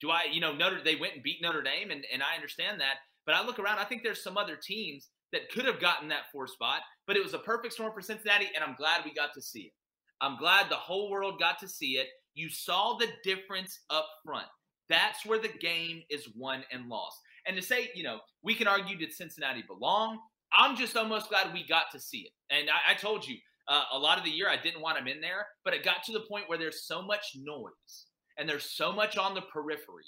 Do 0.00 0.10
I, 0.10 0.26
you 0.32 0.40
know, 0.40 0.52
Notre 0.52 0.82
they 0.84 0.94
went 0.94 1.14
and 1.14 1.22
beat 1.22 1.42
Notre 1.42 1.62
Dame, 1.62 1.90
and, 1.90 2.04
and 2.12 2.22
I 2.22 2.36
understand 2.36 2.80
that. 2.80 2.98
But 3.26 3.34
I 3.34 3.44
look 3.44 3.58
around, 3.58 3.78
I 3.78 3.84
think 3.84 4.02
there's 4.02 4.22
some 4.22 4.36
other 4.36 4.56
teams 4.56 5.08
that 5.34 5.50
could 5.50 5.66
have 5.66 5.80
gotten 5.80 6.08
that 6.08 6.30
four 6.32 6.46
spot, 6.46 6.80
but 7.06 7.16
it 7.16 7.22
was 7.22 7.34
a 7.34 7.38
perfect 7.38 7.74
storm 7.74 7.92
for 7.92 8.00
Cincinnati, 8.00 8.46
and 8.54 8.64
I'm 8.64 8.76
glad 8.76 9.04
we 9.04 9.12
got 9.12 9.34
to 9.34 9.42
see 9.42 9.62
it. 9.62 9.72
I'm 10.20 10.38
glad 10.38 10.70
the 10.70 10.76
whole 10.76 11.10
world 11.10 11.40
got 11.40 11.58
to 11.58 11.68
see 11.68 11.98
it. 11.98 12.06
You 12.34 12.48
saw 12.48 12.96
the 12.96 13.08
difference 13.24 13.80
up 13.90 14.06
front. 14.24 14.46
That's 14.88 15.26
where 15.26 15.40
the 15.40 15.48
game 15.60 16.02
is 16.08 16.28
won 16.36 16.62
and 16.70 16.88
lost. 16.88 17.18
And 17.46 17.56
to 17.56 17.62
say, 17.62 17.90
you 17.94 18.04
know, 18.04 18.20
we 18.42 18.54
can 18.54 18.68
argue 18.68 18.96
did 18.96 19.12
Cincinnati 19.12 19.64
belong? 19.66 20.18
I'm 20.52 20.76
just 20.76 20.96
almost 20.96 21.28
glad 21.28 21.52
we 21.52 21.66
got 21.66 21.86
to 21.92 22.00
see 22.00 22.20
it. 22.20 22.32
And 22.54 22.70
I, 22.70 22.92
I 22.92 22.94
told 22.94 23.26
you 23.26 23.36
uh, 23.66 23.82
a 23.92 23.98
lot 23.98 24.18
of 24.18 24.24
the 24.24 24.30
year 24.30 24.48
I 24.48 24.60
didn't 24.60 24.82
want 24.82 24.96
them 24.96 25.08
in 25.08 25.20
there, 25.20 25.46
but 25.64 25.74
it 25.74 25.84
got 25.84 26.04
to 26.04 26.12
the 26.12 26.24
point 26.30 26.48
where 26.48 26.58
there's 26.58 26.86
so 26.86 27.02
much 27.02 27.32
noise 27.36 28.06
and 28.38 28.48
there's 28.48 28.70
so 28.70 28.92
much 28.92 29.18
on 29.18 29.34
the 29.34 29.42
periphery 29.52 30.04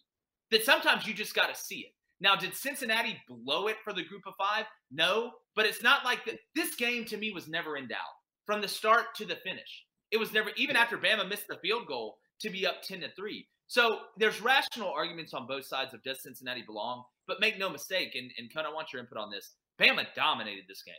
that 0.50 0.64
sometimes 0.64 1.06
you 1.06 1.14
just 1.14 1.34
got 1.34 1.52
to 1.52 1.60
see 1.60 1.80
it. 1.80 1.92
Now, 2.20 2.34
did 2.34 2.54
Cincinnati 2.54 3.16
blow 3.28 3.66
it 3.68 3.76
for 3.84 3.92
the 3.92 4.04
group 4.04 4.22
of 4.26 4.34
five? 4.38 4.64
No, 4.90 5.32
but 5.54 5.66
it's 5.66 5.82
not 5.82 6.04
like 6.04 6.24
the, 6.24 6.38
this 6.54 6.74
game 6.74 7.04
to 7.06 7.16
me 7.16 7.30
was 7.32 7.48
never 7.48 7.76
in 7.76 7.88
doubt 7.88 7.98
from 8.46 8.60
the 8.60 8.68
start 8.68 9.14
to 9.16 9.24
the 9.24 9.36
finish. 9.36 9.84
It 10.10 10.18
was 10.18 10.32
never, 10.32 10.50
even 10.56 10.76
after 10.76 10.96
Bama 10.96 11.28
missed 11.28 11.48
the 11.48 11.58
field 11.62 11.86
goal, 11.86 12.18
to 12.40 12.50
be 12.50 12.66
up 12.66 12.82
10 12.82 13.00
to 13.00 13.08
3. 13.14 13.46
So 13.66 13.98
there's 14.16 14.40
rational 14.40 14.92
arguments 14.92 15.34
on 15.34 15.46
both 15.46 15.66
sides 15.66 15.92
of 15.92 16.02
does 16.02 16.22
Cincinnati 16.22 16.62
belong, 16.62 17.04
but 17.26 17.40
make 17.40 17.58
no 17.58 17.68
mistake, 17.68 18.14
and, 18.14 18.30
and 18.38 18.52
kind 18.52 18.66
of 18.66 18.74
want 18.74 18.92
your 18.92 19.00
input 19.00 19.18
on 19.18 19.30
this. 19.30 19.54
Bama 19.80 20.06
dominated 20.14 20.64
this 20.68 20.82
game. 20.82 20.94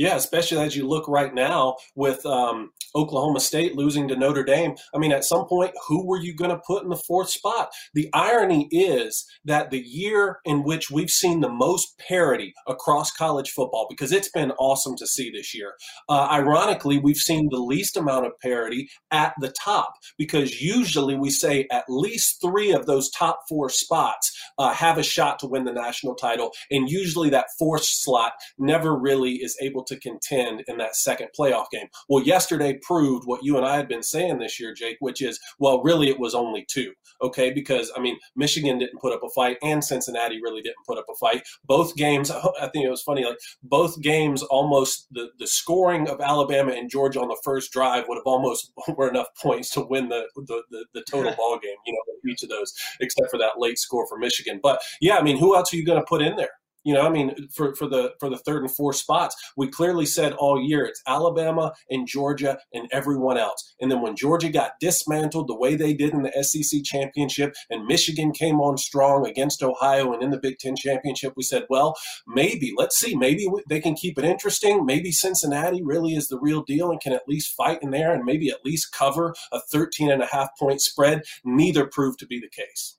Yeah, 0.00 0.16
especially 0.16 0.64
as 0.64 0.74
you 0.74 0.88
look 0.88 1.06
right 1.08 1.34
now 1.34 1.76
with 1.94 2.24
um, 2.24 2.70
Oklahoma 2.94 3.38
State 3.38 3.74
losing 3.76 4.08
to 4.08 4.16
Notre 4.16 4.42
Dame. 4.42 4.74
I 4.94 4.98
mean, 4.98 5.12
at 5.12 5.26
some 5.26 5.44
point, 5.46 5.72
who 5.86 6.06
were 6.06 6.18
you 6.18 6.34
going 6.34 6.50
to 6.50 6.62
put 6.66 6.82
in 6.82 6.88
the 6.88 6.96
fourth 6.96 7.28
spot? 7.28 7.68
The 7.92 8.08
irony 8.14 8.66
is 8.70 9.26
that 9.44 9.70
the 9.70 9.78
year 9.78 10.38
in 10.46 10.62
which 10.64 10.90
we've 10.90 11.10
seen 11.10 11.40
the 11.40 11.50
most 11.50 11.98
parity 11.98 12.54
across 12.66 13.10
college 13.10 13.50
football, 13.50 13.86
because 13.90 14.10
it's 14.10 14.30
been 14.30 14.52
awesome 14.52 14.96
to 14.96 15.06
see 15.06 15.30
this 15.30 15.54
year, 15.54 15.74
uh, 16.08 16.28
ironically, 16.32 16.96
we've 16.96 17.16
seen 17.16 17.50
the 17.50 17.58
least 17.58 17.98
amount 17.98 18.24
of 18.24 18.32
parity 18.40 18.88
at 19.10 19.34
the 19.42 19.52
top, 19.62 19.92
because 20.16 20.62
usually 20.62 21.14
we 21.14 21.28
say 21.28 21.66
at 21.70 21.84
least 21.90 22.40
three 22.40 22.72
of 22.72 22.86
those 22.86 23.10
top 23.10 23.40
four 23.50 23.68
spots 23.68 24.34
uh, 24.56 24.72
have 24.72 24.96
a 24.96 25.02
shot 25.02 25.38
to 25.40 25.46
win 25.46 25.64
the 25.64 25.72
national 25.72 26.14
title. 26.14 26.52
And 26.70 26.88
usually 26.88 27.28
that 27.28 27.48
fourth 27.58 27.84
slot 27.84 28.32
never 28.58 28.96
really 28.96 29.34
is 29.34 29.54
able 29.60 29.84
to 29.84 29.89
to 29.90 30.00
contend 30.00 30.62
in 30.68 30.78
that 30.78 30.96
second 30.96 31.28
playoff 31.38 31.66
game. 31.70 31.88
Well, 32.08 32.24
yesterday 32.24 32.78
proved 32.82 33.26
what 33.26 33.44
you 33.44 33.56
and 33.56 33.66
I 33.66 33.76
had 33.76 33.88
been 33.88 34.02
saying 34.02 34.38
this 34.38 34.58
year, 34.58 34.72
Jake, 34.72 34.96
which 35.00 35.20
is, 35.20 35.38
well, 35.58 35.82
really 35.82 36.08
it 36.08 36.18
was 36.18 36.34
only 36.34 36.64
two, 36.68 36.92
okay? 37.22 37.50
Because, 37.52 37.92
I 37.96 38.00
mean, 38.00 38.16
Michigan 38.36 38.78
didn't 38.78 39.00
put 39.00 39.12
up 39.12 39.22
a 39.22 39.28
fight 39.30 39.58
and 39.62 39.84
Cincinnati 39.84 40.40
really 40.42 40.62
didn't 40.62 40.86
put 40.86 40.98
up 40.98 41.06
a 41.10 41.14
fight. 41.16 41.42
Both 41.64 41.96
games, 41.96 42.30
I 42.60 42.68
think 42.68 42.86
it 42.86 42.90
was 42.90 43.02
funny, 43.02 43.24
like 43.24 43.38
both 43.62 44.00
games 44.00 44.42
almost, 44.44 45.08
the, 45.10 45.28
the 45.38 45.46
scoring 45.46 46.08
of 46.08 46.20
Alabama 46.20 46.72
and 46.72 46.90
Georgia 46.90 47.20
on 47.20 47.28
the 47.28 47.40
first 47.44 47.72
drive 47.72 48.04
would 48.08 48.16
have 48.16 48.26
almost 48.26 48.72
were 48.96 49.10
enough 49.10 49.28
points 49.40 49.70
to 49.70 49.82
win 49.82 50.08
the, 50.08 50.22
the, 50.36 50.62
the, 50.70 50.86
the 50.94 51.04
total 51.10 51.34
ball 51.36 51.58
game, 51.62 51.76
you 51.86 51.92
know, 51.92 52.30
each 52.30 52.42
of 52.42 52.48
those, 52.48 52.72
except 53.00 53.30
for 53.30 53.38
that 53.38 53.58
late 53.58 53.78
score 53.78 54.06
for 54.06 54.18
Michigan. 54.18 54.60
But 54.62 54.80
yeah, 55.00 55.18
I 55.18 55.22
mean, 55.22 55.38
who 55.38 55.56
else 55.56 55.72
are 55.72 55.76
you 55.76 55.84
going 55.84 56.00
to 56.00 56.06
put 56.06 56.22
in 56.22 56.36
there? 56.36 56.50
You 56.84 56.94
know, 56.94 57.06
I 57.06 57.10
mean, 57.10 57.48
for, 57.54 57.74
for 57.74 57.86
the 57.86 58.14
for 58.18 58.30
the 58.30 58.38
third 58.38 58.62
and 58.62 58.74
fourth 58.74 58.96
spots, 58.96 59.36
we 59.56 59.68
clearly 59.68 60.06
said 60.06 60.32
all 60.32 60.60
year 60.60 60.84
it's 60.84 61.02
Alabama 61.06 61.72
and 61.90 62.06
Georgia 62.06 62.58
and 62.72 62.88
everyone 62.92 63.36
else. 63.36 63.74
And 63.80 63.90
then 63.90 64.00
when 64.00 64.16
Georgia 64.16 64.48
got 64.48 64.72
dismantled 64.80 65.48
the 65.48 65.56
way 65.56 65.74
they 65.74 65.92
did 65.92 66.14
in 66.14 66.22
the 66.22 66.42
SEC 66.42 66.82
championship, 66.84 67.54
and 67.68 67.86
Michigan 67.86 68.32
came 68.32 68.60
on 68.60 68.78
strong 68.78 69.26
against 69.26 69.62
Ohio 69.62 70.12
and 70.12 70.22
in 70.22 70.30
the 70.30 70.40
Big 70.40 70.58
Ten 70.58 70.74
championship, 70.76 71.34
we 71.36 71.42
said, 71.42 71.66
well, 71.68 71.96
maybe 72.26 72.72
let's 72.76 72.96
see, 72.96 73.14
maybe 73.14 73.46
they 73.68 73.80
can 73.80 73.94
keep 73.94 74.18
it 74.18 74.24
interesting. 74.24 74.86
Maybe 74.86 75.12
Cincinnati 75.12 75.82
really 75.82 76.14
is 76.14 76.28
the 76.28 76.40
real 76.40 76.62
deal 76.62 76.90
and 76.90 77.00
can 77.00 77.12
at 77.12 77.28
least 77.28 77.54
fight 77.54 77.82
in 77.82 77.90
there 77.90 78.12
and 78.12 78.24
maybe 78.24 78.48
at 78.48 78.64
least 78.64 78.92
cover 78.92 79.34
a 79.52 79.60
13 79.60 80.10
and 80.10 80.22
a 80.22 80.26
half 80.26 80.48
point 80.58 80.80
spread. 80.80 81.22
Neither 81.44 81.86
proved 81.86 82.18
to 82.20 82.26
be 82.26 82.40
the 82.40 82.48
case. 82.48 82.96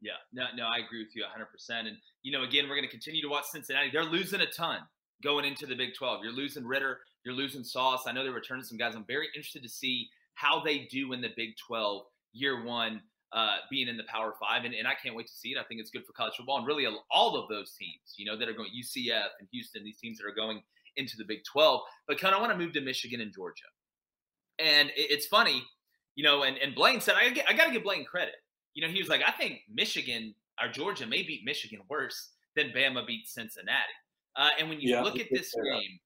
Yeah, 0.00 0.12
no, 0.32 0.44
no, 0.56 0.64
I 0.64 0.78
agree 0.78 1.02
with 1.02 1.16
you 1.16 1.24
100%. 1.24 1.80
And, 1.80 1.96
you 2.28 2.36
know, 2.36 2.44
again, 2.44 2.68
we're 2.68 2.74
going 2.74 2.86
to 2.86 2.90
continue 2.90 3.22
to 3.22 3.28
watch 3.28 3.46
Cincinnati. 3.46 3.88
They're 3.90 4.04
losing 4.04 4.42
a 4.42 4.46
ton 4.46 4.80
going 5.22 5.46
into 5.46 5.64
the 5.64 5.74
Big 5.74 5.94
12. 5.94 6.22
You're 6.22 6.34
losing 6.34 6.66
Ridder, 6.66 6.98
you're 7.24 7.34
losing 7.34 7.64
Sauce. 7.64 8.02
I 8.06 8.12
know 8.12 8.22
they're 8.22 8.32
returning 8.34 8.64
some 8.64 8.76
guys. 8.76 8.94
I'm 8.94 9.06
very 9.06 9.28
interested 9.34 9.62
to 9.62 9.68
see 9.70 10.10
how 10.34 10.62
they 10.62 10.80
do 10.90 11.14
in 11.14 11.22
the 11.22 11.30
Big 11.38 11.56
12 11.56 12.02
year 12.34 12.62
one, 12.62 13.00
uh, 13.32 13.56
being 13.70 13.88
in 13.88 13.96
the 13.96 14.04
Power 14.04 14.34
Five. 14.38 14.66
And, 14.66 14.74
and 14.74 14.86
I 14.86 14.92
can't 15.02 15.16
wait 15.16 15.26
to 15.28 15.32
see 15.32 15.52
it. 15.52 15.58
I 15.58 15.62
think 15.62 15.80
it's 15.80 15.88
good 15.88 16.04
for 16.04 16.12
college 16.12 16.34
football 16.36 16.58
and 16.58 16.66
really 16.66 16.86
all 17.10 17.34
of 17.34 17.48
those 17.48 17.72
teams, 17.72 18.12
you 18.18 18.26
know, 18.26 18.36
that 18.36 18.46
are 18.46 18.52
going 18.52 18.68
UCF 18.78 19.28
and 19.40 19.48
Houston, 19.50 19.82
these 19.82 19.96
teams 19.96 20.18
that 20.18 20.26
are 20.26 20.34
going 20.34 20.62
into 20.96 21.16
the 21.16 21.24
Big 21.24 21.44
12. 21.50 21.80
But 22.06 22.20
kind 22.20 22.34
of 22.34 22.42
want 22.42 22.52
to 22.52 22.58
move 22.58 22.74
to 22.74 22.82
Michigan 22.82 23.22
and 23.22 23.32
Georgia. 23.32 23.64
And 24.58 24.90
it, 24.90 25.12
it's 25.12 25.26
funny, 25.26 25.62
you 26.14 26.24
know, 26.24 26.42
and, 26.42 26.58
and 26.58 26.74
Blaine 26.74 27.00
said, 27.00 27.14
I, 27.16 27.34
I 27.48 27.54
got 27.54 27.68
to 27.68 27.72
give 27.72 27.84
Blaine 27.84 28.04
credit 28.04 28.34
you 28.78 28.86
know, 28.86 28.92
he 28.92 29.00
was 29.00 29.08
like, 29.08 29.22
I 29.26 29.32
think 29.32 29.62
Michigan 29.68 30.36
or 30.62 30.68
Georgia 30.68 31.06
may 31.06 31.22
beat 31.22 31.42
Michigan 31.44 31.80
worse 31.88 32.30
than 32.56 32.70
Bama 32.70 33.06
beat 33.06 33.28
Cincinnati. 33.28 33.82
Uh, 34.36 34.50
and 34.58 34.68
when 34.68 34.80
you 34.80 34.90
yeah, 34.90 35.02
look 35.02 35.18
at 35.18 35.26
this 35.30 35.52
game, 35.54 35.98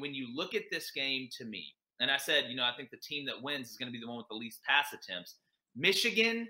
when 0.00 0.14
you 0.14 0.28
look 0.34 0.54
at 0.54 0.64
this 0.70 0.90
game 0.90 1.28
to 1.38 1.44
me, 1.44 1.74
and 2.00 2.10
I 2.10 2.16
said, 2.16 2.44
you 2.48 2.56
know, 2.56 2.64
I 2.64 2.72
think 2.76 2.90
the 2.90 2.96
team 2.96 3.26
that 3.26 3.42
wins 3.42 3.70
is 3.70 3.76
going 3.76 3.88
to 3.88 3.92
be 3.92 4.00
the 4.00 4.08
one 4.08 4.16
with 4.16 4.28
the 4.28 4.36
least 4.36 4.60
pass 4.66 4.92
attempts. 4.92 5.36
Michigan 5.76 6.48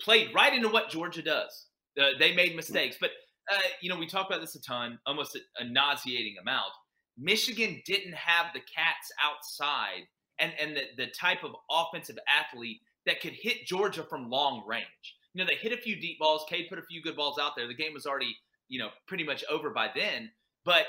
played 0.00 0.34
right 0.34 0.52
into 0.52 0.68
what 0.68 0.88
Georgia 0.88 1.22
does. 1.22 1.66
Uh, 2.00 2.10
they 2.18 2.34
made 2.34 2.56
mistakes, 2.56 2.96
but 3.00 3.10
uh, 3.52 3.58
you 3.80 3.90
know, 3.90 3.98
we 3.98 4.06
talk 4.06 4.26
about 4.26 4.40
this 4.40 4.54
a 4.54 4.62
ton, 4.62 4.98
almost 5.06 5.36
a, 5.36 5.40
a 5.62 5.64
nauseating 5.64 6.36
amount. 6.40 6.72
Michigan 7.18 7.80
didn't 7.86 8.14
have 8.14 8.46
the 8.54 8.60
cats 8.60 9.12
outside 9.22 10.02
and 10.38 10.52
and 10.60 10.76
the, 10.76 10.82
the 10.96 11.10
type 11.12 11.44
of 11.44 11.52
offensive 11.70 12.18
athlete 12.28 12.80
that 13.06 13.20
could 13.20 13.32
hit 13.32 13.66
Georgia 13.66 14.02
from 14.02 14.30
long 14.30 14.64
range. 14.66 15.16
You 15.34 15.42
know, 15.42 15.48
they 15.48 15.56
hit 15.56 15.72
a 15.72 15.80
few 15.80 15.96
deep 15.96 16.18
balls. 16.18 16.44
Cade 16.48 16.66
put 16.68 16.78
a 16.78 16.82
few 16.82 17.02
good 17.02 17.16
balls 17.16 17.38
out 17.38 17.52
there. 17.56 17.66
The 17.66 17.74
game 17.74 17.92
was 17.92 18.06
already, 18.06 18.36
you 18.68 18.78
know, 18.78 18.88
pretty 19.06 19.24
much 19.24 19.44
over 19.50 19.70
by 19.70 19.90
then. 19.94 20.30
But, 20.64 20.86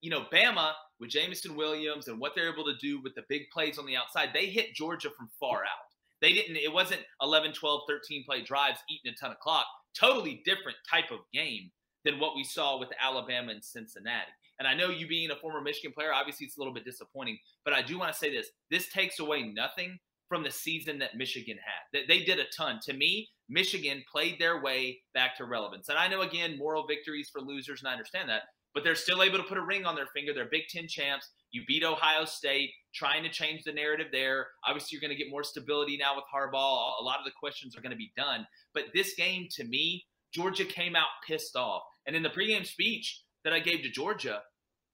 you 0.00 0.10
know, 0.10 0.26
Bama 0.32 0.72
with 1.00 1.10
Jameson 1.10 1.56
Williams 1.56 2.08
and 2.08 2.18
what 2.18 2.32
they're 2.34 2.52
able 2.52 2.64
to 2.64 2.76
do 2.80 3.00
with 3.02 3.14
the 3.14 3.22
big 3.28 3.42
plays 3.52 3.78
on 3.78 3.86
the 3.86 3.96
outside, 3.96 4.30
they 4.34 4.46
hit 4.46 4.74
Georgia 4.74 5.08
from 5.16 5.30
far 5.38 5.58
out. 5.58 5.86
They 6.20 6.32
didn't, 6.32 6.56
it 6.56 6.72
wasn't 6.72 7.02
11, 7.22 7.52
12, 7.52 7.82
13 7.88 8.24
play 8.24 8.42
drives 8.42 8.80
eating 8.90 9.12
a 9.12 9.16
ton 9.16 9.30
of 9.30 9.38
clock. 9.38 9.66
Totally 9.98 10.42
different 10.44 10.76
type 10.90 11.10
of 11.12 11.20
game 11.32 11.70
than 12.04 12.18
what 12.18 12.34
we 12.34 12.44
saw 12.44 12.78
with 12.78 12.88
Alabama 13.00 13.52
and 13.52 13.64
Cincinnati. 13.64 14.32
And 14.58 14.66
I 14.66 14.74
know 14.74 14.88
you 14.88 15.06
being 15.06 15.30
a 15.30 15.36
former 15.36 15.60
Michigan 15.60 15.92
player, 15.92 16.12
obviously 16.12 16.46
it's 16.46 16.56
a 16.56 16.60
little 16.60 16.74
bit 16.74 16.84
disappointing, 16.84 17.38
but 17.64 17.74
I 17.74 17.82
do 17.82 17.98
want 17.98 18.12
to 18.12 18.18
say 18.18 18.30
this 18.30 18.48
this 18.70 18.88
takes 18.88 19.20
away 19.20 19.44
nothing 19.44 19.98
from 20.28 20.42
the 20.42 20.50
season 20.50 20.98
that 20.98 21.16
Michigan 21.16 21.56
had. 21.64 22.06
They 22.08 22.24
did 22.24 22.38
a 22.38 22.44
ton. 22.56 22.80
To 22.84 22.92
me, 22.92 23.28
Michigan 23.48 24.04
played 24.10 24.38
their 24.38 24.60
way 24.60 25.00
back 25.14 25.36
to 25.36 25.44
relevance. 25.44 25.88
And 25.88 25.98
I 25.98 26.08
know, 26.08 26.20
again, 26.20 26.58
moral 26.58 26.86
victories 26.86 27.30
for 27.30 27.40
losers, 27.40 27.80
and 27.80 27.88
I 27.88 27.92
understand 27.92 28.28
that, 28.28 28.42
but 28.74 28.84
they're 28.84 28.94
still 28.94 29.22
able 29.22 29.38
to 29.38 29.44
put 29.44 29.58
a 29.58 29.64
ring 29.64 29.86
on 29.86 29.94
their 29.94 30.08
finger. 30.14 30.34
They're 30.34 30.48
Big 30.50 30.68
Ten 30.68 30.86
champs. 30.86 31.28
You 31.50 31.62
beat 31.66 31.82
Ohio 31.82 32.24
State, 32.26 32.70
trying 32.94 33.22
to 33.22 33.30
change 33.30 33.64
the 33.64 33.72
narrative 33.72 34.08
there. 34.12 34.48
Obviously, 34.66 34.90
you're 34.92 35.00
going 35.00 35.16
to 35.16 35.22
get 35.22 35.30
more 35.30 35.42
stability 35.42 35.96
now 35.96 36.14
with 36.14 36.24
Harbaugh. 36.32 37.00
A 37.00 37.02
lot 37.02 37.18
of 37.18 37.24
the 37.24 37.32
questions 37.38 37.76
are 37.76 37.80
going 37.80 37.92
to 37.92 37.96
be 37.96 38.12
done. 38.16 38.46
But 38.74 38.84
this 38.94 39.14
game, 39.14 39.48
to 39.52 39.64
me, 39.64 40.04
Georgia 40.32 40.64
came 40.64 40.94
out 40.94 41.06
pissed 41.26 41.56
off. 41.56 41.82
And 42.06 42.14
in 42.14 42.22
the 42.22 42.28
pregame 42.28 42.66
speech 42.66 43.22
that 43.44 43.52
I 43.52 43.60
gave 43.60 43.82
to 43.82 43.90
Georgia, 43.90 44.42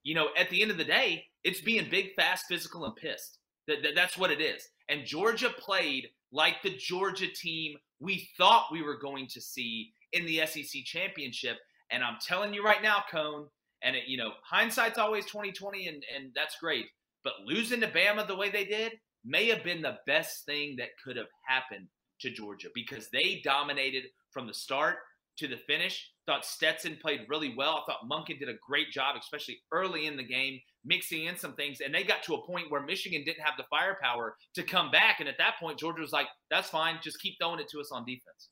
you 0.04 0.14
know, 0.14 0.28
at 0.38 0.50
the 0.50 0.62
end 0.62 0.70
of 0.70 0.78
the 0.78 0.84
day, 0.84 1.24
it's 1.42 1.60
being 1.60 1.88
big, 1.90 2.14
fast, 2.14 2.46
physical, 2.48 2.84
and 2.84 2.94
pissed. 2.94 3.38
That, 3.66 3.82
that, 3.82 3.94
that's 3.94 4.18
what 4.18 4.30
it 4.30 4.40
is. 4.40 4.68
And 4.88 5.06
Georgia 5.06 5.50
played 5.50 6.08
like 6.34 6.56
the 6.62 6.76
Georgia 6.76 7.28
team 7.28 7.76
we 8.00 8.28
thought 8.36 8.66
we 8.70 8.82
were 8.82 8.98
going 8.98 9.26
to 9.28 9.40
see 9.40 9.92
in 10.12 10.26
the 10.26 10.44
SEC 10.46 10.84
championship. 10.84 11.56
And 11.90 12.02
I'm 12.02 12.18
telling 12.26 12.52
you 12.52 12.62
right 12.62 12.82
now, 12.82 13.04
Cone, 13.10 13.46
and 13.82 13.96
it, 13.96 14.04
you 14.06 14.18
know, 14.18 14.32
hindsight's 14.44 14.98
always 14.98 15.24
2020, 15.26 15.86
and, 15.86 16.02
and 16.14 16.32
that's 16.34 16.56
great. 16.60 16.86
But 17.22 17.34
losing 17.46 17.80
to 17.80 17.88
Bama 17.88 18.26
the 18.26 18.36
way 18.36 18.50
they 18.50 18.64
did 18.64 18.92
may 19.24 19.46
have 19.48 19.64
been 19.64 19.80
the 19.80 19.98
best 20.06 20.44
thing 20.44 20.76
that 20.76 20.88
could 21.02 21.16
have 21.16 21.28
happened 21.46 21.86
to 22.20 22.30
Georgia 22.30 22.68
because 22.74 23.08
they 23.10 23.40
dominated 23.44 24.04
from 24.30 24.46
the 24.46 24.54
start 24.54 24.96
to 25.38 25.48
the 25.48 25.56
finish. 25.66 26.10
Thought 26.26 26.44
Stetson 26.44 26.96
played 27.00 27.26
really 27.28 27.54
well. 27.56 27.82
I 27.82 27.92
thought 27.92 28.08
Monken 28.10 28.38
did 28.38 28.48
a 28.48 28.58
great 28.66 28.90
job, 28.90 29.16
especially 29.20 29.58
early 29.72 30.06
in 30.06 30.16
the 30.16 30.22
game 30.22 30.58
mixing 30.84 31.24
in 31.24 31.36
some 31.36 31.54
things. 31.54 31.78
And 31.84 31.94
they 31.94 32.02
got 32.02 32.22
to 32.24 32.34
a 32.34 32.46
point 32.46 32.70
where 32.70 32.82
Michigan 32.82 33.22
didn't 33.24 33.42
have 33.44 33.54
the 33.56 33.64
firepower 33.70 34.36
to 34.54 34.62
come 34.62 34.90
back. 34.90 35.20
And 35.20 35.28
at 35.28 35.38
that 35.38 35.54
point, 35.60 35.78
Georgia 35.78 36.00
was 36.00 36.12
like, 36.12 36.28
that's 36.50 36.70
fine. 36.70 36.98
Just 37.02 37.20
keep 37.20 37.34
throwing 37.40 37.60
it 37.60 37.68
to 37.70 37.80
us 37.80 37.90
on 37.92 38.04
defense. 38.04 38.48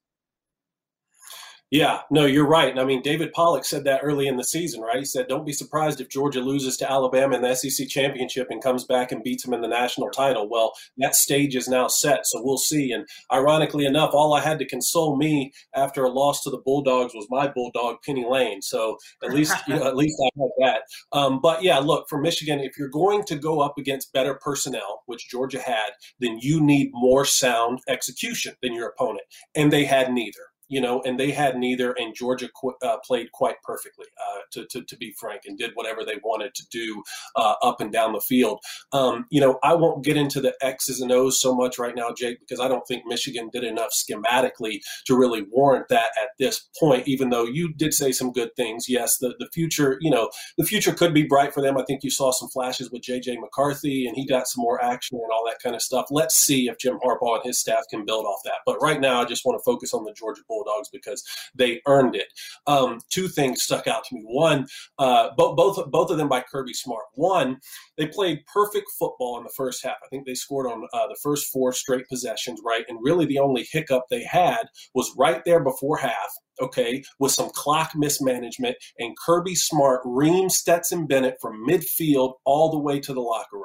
Yeah, 1.72 2.00
no, 2.10 2.26
you're 2.26 2.46
right. 2.46 2.68
And 2.68 2.78
I 2.78 2.84
mean, 2.84 3.00
David 3.00 3.32
Pollack 3.32 3.64
said 3.64 3.84
that 3.84 4.02
early 4.02 4.28
in 4.28 4.36
the 4.36 4.44
season, 4.44 4.82
right? 4.82 4.98
He 4.98 5.06
said, 5.06 5.26
don't 5.26 5.46
be 5.46 5.54
surprised 5.54 6.02
if 6.02 6.10
Georgia 6.10 6.42
loses 6.42 6.76
to 6.76 6.90
Alabama 6.90 7.34
in 7.36 7.40
the 7.40 7.54
SEC 7.54 7.88
championship 7.88 8.48
and 8.50 8.62
comes 8.62 8.84
back 8.84 9.10
and 9.10 9.24
beats 9.24 9.42
them 9.42 9.54
in 9.54 9.62
the 9.62 9.68
national 9.68 10.10
title. 10.10 10.50
Well, 10.50 10.74
that 10.98 11.14
stage 11.14 11.56
is 11.56 11.68
now 11.68 11.88
set, 11.88 12.26
so 12.26 12.42
we'll 12.42 12.58
see. 12.58 12.92
And 12.92 13.06
ironically 13.32 13.86
enough, 13.86 14.10
all 14.12 14.34
I 14.34 14.42
had 14.42 14.58
to 14.58 14.66
console 14.66 15.16
me 15.16 15.50
after 15.74 16.04
a 16.04 16.10
loss 16.10 16.42
to 16.42 16.50
the 16.50 16.60
Bulldogs 16.62 17.14
was 17.14 17.26
my 17.30 17.48
Bulldog, 17.48 18.02
Penny 18.04 18.26
Lane. 18.28 18.60
So 18.60 18.98
at 19.24 19.32
least, 19.32 19.56
you 19.66 19.74
know, 19.74 19.86
at 19.86 19.96
least 19.96 20.20
I 20.22 20.42
had 20.42 20.50
that. 20.58 21.18
Um, 21.18 21.40
but 21.40 21.62
yeah, 21.62 21.78
look, 21.78 22.06
for 22.06 22.20
Michigan, 22.20 22.60
if 22.60 22.76
you're 22.78 22.90
going 22.90 23.24
to 23.24 23.36
go 23.36 23.62
up 23.62 23.78
against 23.78 24.12
better 24.12 24.34
personnel, 24.34 25.04
which 25.06 25.30
Georgia 25.30 25.62
had, 25.62 25.92
then 26.20 26.38
you 26.42 26.60
need 26.60 26.90
more 26.92 27.24
sound 27.24 27.78
execution 27.88 28.56
than 28.60 28.74
your 28.74 28.88
opponent. 28.90 29.24
And 29.54 29.72
they 29.72 29.86
had 29.86 30.12
neither 30.12 30.51
you 30.72 30.80
know, 30.80 31.02
and 31.02 31.20
they 31.20 31.30
had 31.30 31.58
neither, 31.58 31.92
and 31.92 32.14
Georgia 32.14 32.48
qu- 32.48 32.74
uh, 32.82 32.96
played 33.04 33.30
quite 33.30 33.56
perfectly, 33.62 34.06
uh, 34.18 34.38
to, 34.52 34.64
to, 34.70 34.82
to, 34.82 34.96
be 34.96 35.14
frank, 35.20 35.42
and 35.44 35.58
did 35.58 35.72
whatever 35.74 36.02
they 36.02 36.18
wanted 36.24 36.54
to 36.54 36.66
do 36.70 37.02
uh, 37.36 37.56
up 37.62 37.82
and 37.82 37.92
down 37.92 38.14
the 38.14 38.22
field. 38.22 38.58
Um, 38.90 39.26
you 39.28 39.38
know, 39.38 39.58
I 39.62 39.74
won't 39.74 40.02
get 40.02 40.16
into 40.16 40.40
the 40.40 40.54
X's 40.62 41.02
and 41.02 41.12
O's 41.12 41.38
so 41.38 41.54
much 41.54 41.78
right 41.78 41.94
now, 41.94 42.08
Jake, 42.16 42.40
because 42.40 42.58
I 42.58 42.68
don't 42.68 42.88
think 42.88 43.04
Michigan 43.04 43.50
did 43.52 43.64
enough 43.64 43.90
schematically 43.92 44.80
to 45.04 45.14
really 45.14 45.42
warrant 45.42 45.88
that 45.90 46.08
at 46.18 46.30
this 46.38 46.70
point, 46.80 47.06
even 47.06 47.28
though 47.28 47.44
you 47.44 47.74
did 47.74 47.92
say 47.92 48.10
some 48.10 48.32
good 48.32 48.56
things. 48.56 48.86
Yes, 48.88 49.18
the, 49.18 49.34
the 49.38 49.50
future, 49.52 49.98
you 50.00 50.10
know, 50.10 50.30
the 50.56 50.64
future 50.64 50.94
could 50.94 51.12
be 51.12 51.24
bright 51.24 51.52
for 51.52 51.60
them. 51.60 51.76
I 51.76 51.84
think 51.84 52.02
you 52.02 52.10
saw 52.10 52.32
some 52.32 52.48
flashes 52.48 52.90
with 52.90 53.02
J.J. 53.02 53.36
McCarthy, 53.36 54.06
and 54.06 54.16
he 54.16 54.26
got 54.26 54.48
some 54.48 54.62
more 54.62 54.82
action 54.82 55.18
and 55.22 55.30
all 55.30 55.44
that 55.46 55.58
kind 55.62 55.76
of 55.76 55.82
stuff. 55.82 56.06
Let's 56.10 56.34
see 56.34 56.68
if 56.68 56.78
Jim 56.78 56.98
Harbaugh 57.04 57.36
and 57.36 57.44
his 57.44 57.60
staff 57.60 57.82
can 57.90 58.06
build 58.06 58.24
off 58.24 58.40
that. 58.46 58.60
But 58.64 58.80
right 58.80 59.00
now, 59.00 59.20
I 59.20 59.26
just 59.26 59.44
want 59.44 59.58
to 59.58 59.64
focus 59.64 59.92
on 59.92 60.04
the 60.04 60.14
Georgia 60.14 60.40
Bulls 60.48 60.61
Bulldogs 60.62 60.88
because 60.90 61.22
they 61.54 61.80
earned 61.86 62.16
it. 62.16 62.28
Um, 62.66 62.98
two 63.10 63.28
things 63.28 63.62
stuck 63.62 63.86
out 63.86 64.04
to 64.04 64.14
me. 64.14 64.22
One, 64.24 64.66
uh, 64.98 65.30
both 65.36 65.56
both 65.56 65.90
both 65.90 66.10
of 66.10 66.18
them 66.18 66.28
by 66.28 66.42
Kirby 66.42 66.74
Smart. 66.74 67.04
One, 67.14 67.58
they 67.96 68.06
played 68.06 68.40
perfect 68.52 68.86
football 68.98 69.38
in 69.38 69.44
the 69.44 69.52
first 69.56 69.84
half. 69.84 69.96
I 70.04 70.08
think 70.08 70.26
they 70.26 70.34
scored 70.34 70.66
on 70.66 70.86
uh, 70.92 71.06
the 71.08 71.18
first 71.22 71.52
four 71.52 71.72
straight 71.72 72.08
possessions, 72.08 72.60
right? 72.64 72.84
And 72.88 72.98
really, 73.02 73.26
the 73.26 73.38
only 73.38 73.66
hiccup 73.70 74.04
they 74.10 74.24
had 74.24 74.64
was 74.94 75.14
right 75.16 75.42
there 75.44 75.62
before 75.62 75.98
half 75.98 76.30
okay, 76.60 77.02
with 77.18 77.32
some 77.32 77.50
clock 77.54 77.92
mismanagement, 77.96 78.76
and 78.98 79.16
Kirby 79.16 79.54
Smart 79.54 80.04
reamed 80.04 80.52
Stetson 80.52 81.06
Bennett 81.06 81.36
from 81.40 81.66
midfield 81.66 82.34
all 82.44 82.70
the 82.70 82.78
way 82.78 83.00
to 83.00 83.12
the 83.12 83.20
locker 83.20 83.56
room. 83.56 83.64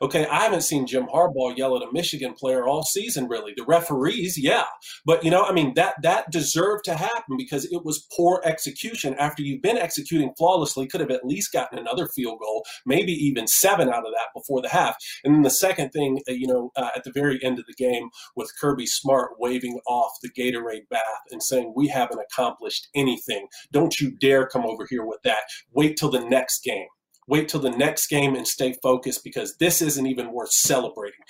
Okay, 0.00 0.26
I 0.26 0.40
haven't 0.40 0.62
seen 0.62 0.86
Jim 0.86 1.06
Harbaugh 1.06 1.56
yell 1.56 1.76
at 1.76 1.82
a 1.82 1.92
Michigan 1.92 2.34
player 2.34 2.66
all 2.66 2.82
season, 2.82 3.28
really. 3.28 3.52
The 3.56 3.64
referees, 3.64 4.38
yeah, 4.38 4.64
but 5.04 5.24
you 5.24 5.30
know, 5.30 5.44
I 5.44 5.52
mean, 5.52 5.74
that 5.74 5.94
that 6.02 6.30
deserved 6.30 6.84
to 6.84 6.94
happen 6.94 7.36
because 7.36 7.64
it 7.66 7.84
was 7.84 8.06
poor 8.16 8.40
execution. 8.44 9.14
After 9.14 9.42
you've 9.42 9.62
been 9.62 9.78
executing 9.78 10.32
flawlessly, 10.36 10.86
could 10.86 11.00
have 11.00 11.10
at 11.10 11.24
least 11.24 11.52
gotten 11.52 11.78
another 11.78 12.08
field 12.08 12.38
goal, 12.40 12.64
maybe 12.86 13.12
even 13.12 13.46
seven 13.46 13.88
out 13.88 14.06
of 14.06 14.12
that 14.14 14.28
before 14.34 14.62
the 14.62 14.68
half. 14.68 14.96
And 15.24 15.34
then 15.34 15.42
the 15.42 15.50
second 15.50 15.90
thing, 15.90 16.20
uh, 16.28 16.32
you 16.32 16.46
know, 16.46 16.70
uh, 16.76 16.90
at 16.94 17.04
the 17.04 17.12
very 17.12 17.42
end 17.42 17.58
of 17.58 17.66
the 17.66 17.74
game, 17.74 18.08
with 18.36 18.52
Kirby 18.60 18.86
Smart 18.86 19.32
waving 19.38 19.80
off 19.86 20.12
the 20.22 20.30
Gatorade 20.30 20.88
bath 20.90 21.02
and 21.30 21.42
saying, 21.42 21.72
"We 21.74 21.88
haven't 21.88 22.20
accomplished 22.20 22.88
anything. 22.94 23.48
Don't 23.72 24.00
you 24.00 24.10
dare 24.10 24.46
come 24.46 24.64
over 24.66 24.86
here 24.88 25.04
with 25.04 25.22
that. 25.24 25.42
Wait 25.72 25.96
till 25.96 26.10
the 26.10 26.20
next 26.20 26.62
game." 26.62 26.88
Wait 27.28 27.48
till 27.48 27.60
the 27.60 27.70
next 27.70 28.08
game 28.08 28.34
and 28.34 28.48
stay 28.48 28.74
focused 28.82 29.22
because 29.22 29.56
this 29.58 29.80
isn't 29.82 30.06
even 30.06 30.32
worth 30.32 30.50
celebrating. 30.50 31.20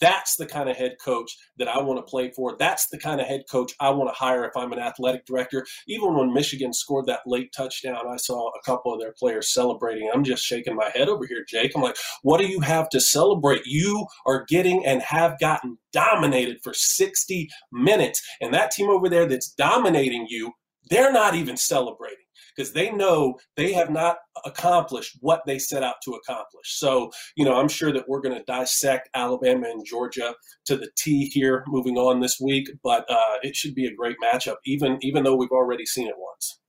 That's 0.00 0.36
the 0.36 0.46
kind 0.46 0.68
of 0.68 0.76
head 0.76 0.96
coach 1.04 1.36
that 1.58 1.66
I 1.66 1.82
want 1.82 1.98
to 1.98 2.08
play 2.08 2.30
for. 2.30 2.56
That's 2.56 2.86
the 2.88 2.98
kind 2.98 3.20
of 3.20 3.26
head 3.26 3.42
coach 3.50 3.72
I 3.80 3.90
want 3.90 4.08
to 4.10 4.18
hire 4.18 4.44
if 4.44 4.56
I'm 4.56 4.72
an 4.72 4.78
athletic 4.78 5.26
director. 5.26 5.66
Even 5.88 6.14
when 6.14 6.32
Michigan 6.32 6.72
scored 6.72 7.06
that 7.06 7.22
late 7.26 7.52
touchdown, 7.52 8.06
I 8.08 8.16
saw 8.16 8.48
a 8.48 8.62
couple 8.64 8.94
of 8.94 9.00
their 9.00 9.14
players 9.18 9.52
celebrating. 9.52 10.08
I'm 10.12 10.22
just 10.22 10.44
shaking 10.44 10.76
my 10.76 10.90
head 10.94 11.08
over 11.08 11.26
here, 11.26 11.44
Jake. 11.48 11.72
I'm 11.74 11.82
like, 11.82 11.96
what 12.22 12.38
do 12.38 12.46
you 12.46 12.60
have 12.60 12.88
to 12.90 13.00
celebrate? 13.00 13.66
You 13.66 14.06
are 14.26 14.44
getting 14.48 14.86
and 14.86 15.02
have 15.02 15.38
gotten 15.40 15.78
dominated 15.92 16.58
for 16.62 16.72
60 16.74 17.48
minutes. 17.72 18.22
And 18.40 18.54
that 18.54 18.70
team 18.70 18.88
over 18.88 19.08
there 19.08 19.26
that's 19.26 19.52
dominating 19.52 20.26
you, 20.28 20.52
they're 20.90 21.12
not 21.12 21.34
even 21.34 21.56
celebrating 21.56 22.27
because 22.58 22.72
they 22.72 22.90
know 22.90 23.38
they 23.56 23.72
have 23.72 23.88
not 23.88 24.16
accomplished 24.44 25.16
what 25.20 25.42
they 25.46 25.58
set 25.58 25.84
out 25.84 25.94
to 26.04 26.14
accomplish. 26.14 26.78
So, 26.78 27.10
you 27.36 27.44
know, 27.44 27.54
I'm 27.54 27.68
sure 27.68 27.92
that 27.92 28.08
we're 28.08 28.20
going 28.20 28.36
to 28.36 28.42
dissect 28.44 29.08
Alabama 29.14 29.68
and 29.68 29.86
Georgia 29.86 30.34
to 30.66 30.76
the 30.76 30.90
T 30.98 31.26
here 31.26 31.62
moving 31.68 31.96
on 31.96 32.20
this 32.20 32.40
week, 32.40 32.68
but 32.82 33.08
uh, 33.08 33.36
it 33.42 33.54
should 33.54 33.76
be 33.76 33.86
a 33.86 33.94
great 33.94 34.16
matchup, 34.22 34.56
even 34.66 34.98
even 35.02 35.22
though 35.22 35.36
we've 35.36 35.52
already 35.52 35.86
seen 35.86 36.08
it 36.08 36.16
once. 36.18 36.60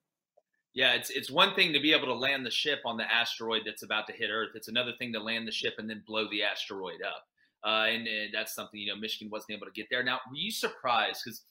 Yeah, 0.76 0.94
it's 0.94 1.10
it's 1.10 1.32
one 1.32 1.56
thing 1.56 1.74
to 1.74 1.80
be 1.80 1.92
able 1.92 2.06
to 2.06 2.14
land 2.14 2.46
the 2.46 2.52
ship 2.52 2.80
on 2.86 2.98
the 2.98 3.12
asteroid 3.12 3.64
that's 3.66 3.84
about 3.84 4.06
to 4.08 4.14
hit 4.14 4.30
Earth. 4.32 4.52
It's 4.54 4.68
another 4.68 4.94
thing 5.00 5.12
to 5.14 5.20
land 5.20 5.48
the 5.48 5.52
ship 5.52 5.74
and 5.80 5.90
then 5.90 6.04
blow 6.06 6.30
the 6.30 6.44
asteroid 6.44 7.02
up. 7.06 7.24
Uh, 7.66 7.88
and, 7.90 8.08
and 8.08 8.34
that's 8.34 8.54
something 8.54 8.80
you 8.80 8.94
know 8.94 8.96
Michigan 8.96 9.32
wasn't 9.32 9.58
able 9.58 9.66
to 9.66 9.74
get 9.74 9.88
there. 9.90 10.04
Now, 10.04 10.20
were 10.30 10.38
you 10.38 10.52
surprised? 10.52 11.22
Because 11.26 11.42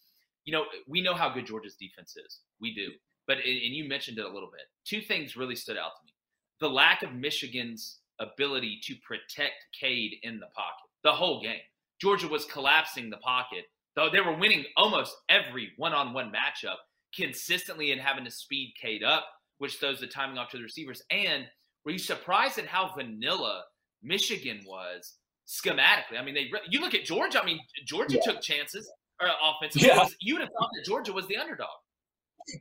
you 0.44 0.52
know 0.52 0.64
we 0.86 1.02
know 1.02 1.14
how 1.14 1.28
good 1.28 1.46
Georgia's 1.46 1.74
defense 1.74 2.14
is. 2.16 2.38
We 2.60 2.72
do. 2.72 2.92
But 3.28 3.36
and 3.38 3.46
you 3.46 3.88
mentioned 3.88 4.18
it 4.18 4.24
a 4.24 4.28
little 4.28 4.50
bit. 4.50 4.62
Two 4.84 5.00
things 5.00 5.36
really 5.36 5.54
stood 5.54 5.76
out 5.76 5.92
to 6.00 6.06
me: 6.06 6.12
the 6.60 6.68
lack 6.68 7.04
of 7.04 7.14
Michigan's 7.14 8.00
ability 8.18 8.80
to 8.82 8.96
protect 9.06 9.66
Cade 9.78 10.16
in 10.24 10.40
the 10.40 10.48
pocket 10.56 10.88
the 11.04 11.12
whole 11.12 11.40
game. 11.40 11.60
Georgia 12.00 12.28
was 12.28 12.44
collapsing 12.44 13.10
the 13.10 13.16
pocket, 13.18 13.64
though 13.96 14.08
they 14.10 14.20
were 14.20 14.36
winning 14.36 14.64
almost 14.76 15.16
every 15.28 15.72
one-on-one 15.76 16.32
matchup 16.32 16.76
consistently 17.14 17.92
and 17.92 18.00
having 18.00 18.24
to 18.24 18.30
speed 18.30 18.74
Cade 18.80 19.02
up, 19.02 19.26
which 19.58 19.78
throws 19.78 20.00
the 20.00 20.06
timing 20.06 20.38
off 20.38 20.50
to 20.50 20.56
the 20.56 20.62
receivers. 20.62 21.02
And 21.10 21.44
were 21.84 21.92
you 21.92 21.98
surprised 21.98 22.58
at 22.58 22.66
how 22.66 22.92
vanilla 22.94 23.64
Michigan 24.02 24.60
was 24.66 25.14
schematically? 25.46 26.18
I 26.18 26.24
mean, 26.24 26.34
they 26.34 26.50
you 26.70 26.80
look 26.80 26.94
at 26.94 27.04
Georgia. 27.04 27.42
I 27.42 27.46
mean, 27.46 27.60
Georgia 27.86 28.16
yeah. 28.16 28.32
took 28.32 28.42
chances 28.42 28.90
or 29.20 29.28
offensively. 29.42 29.88
Yeah. 29.88 30.06
You 30.20 30.34
would 30.34 30.42
have 30.42 30.50
thought 30.50 30.70
that 30.74 30.84
Georgia 30.84 31.12
was 31.12 31.26
the 31.26 31.36
underdog. 31.36 31.68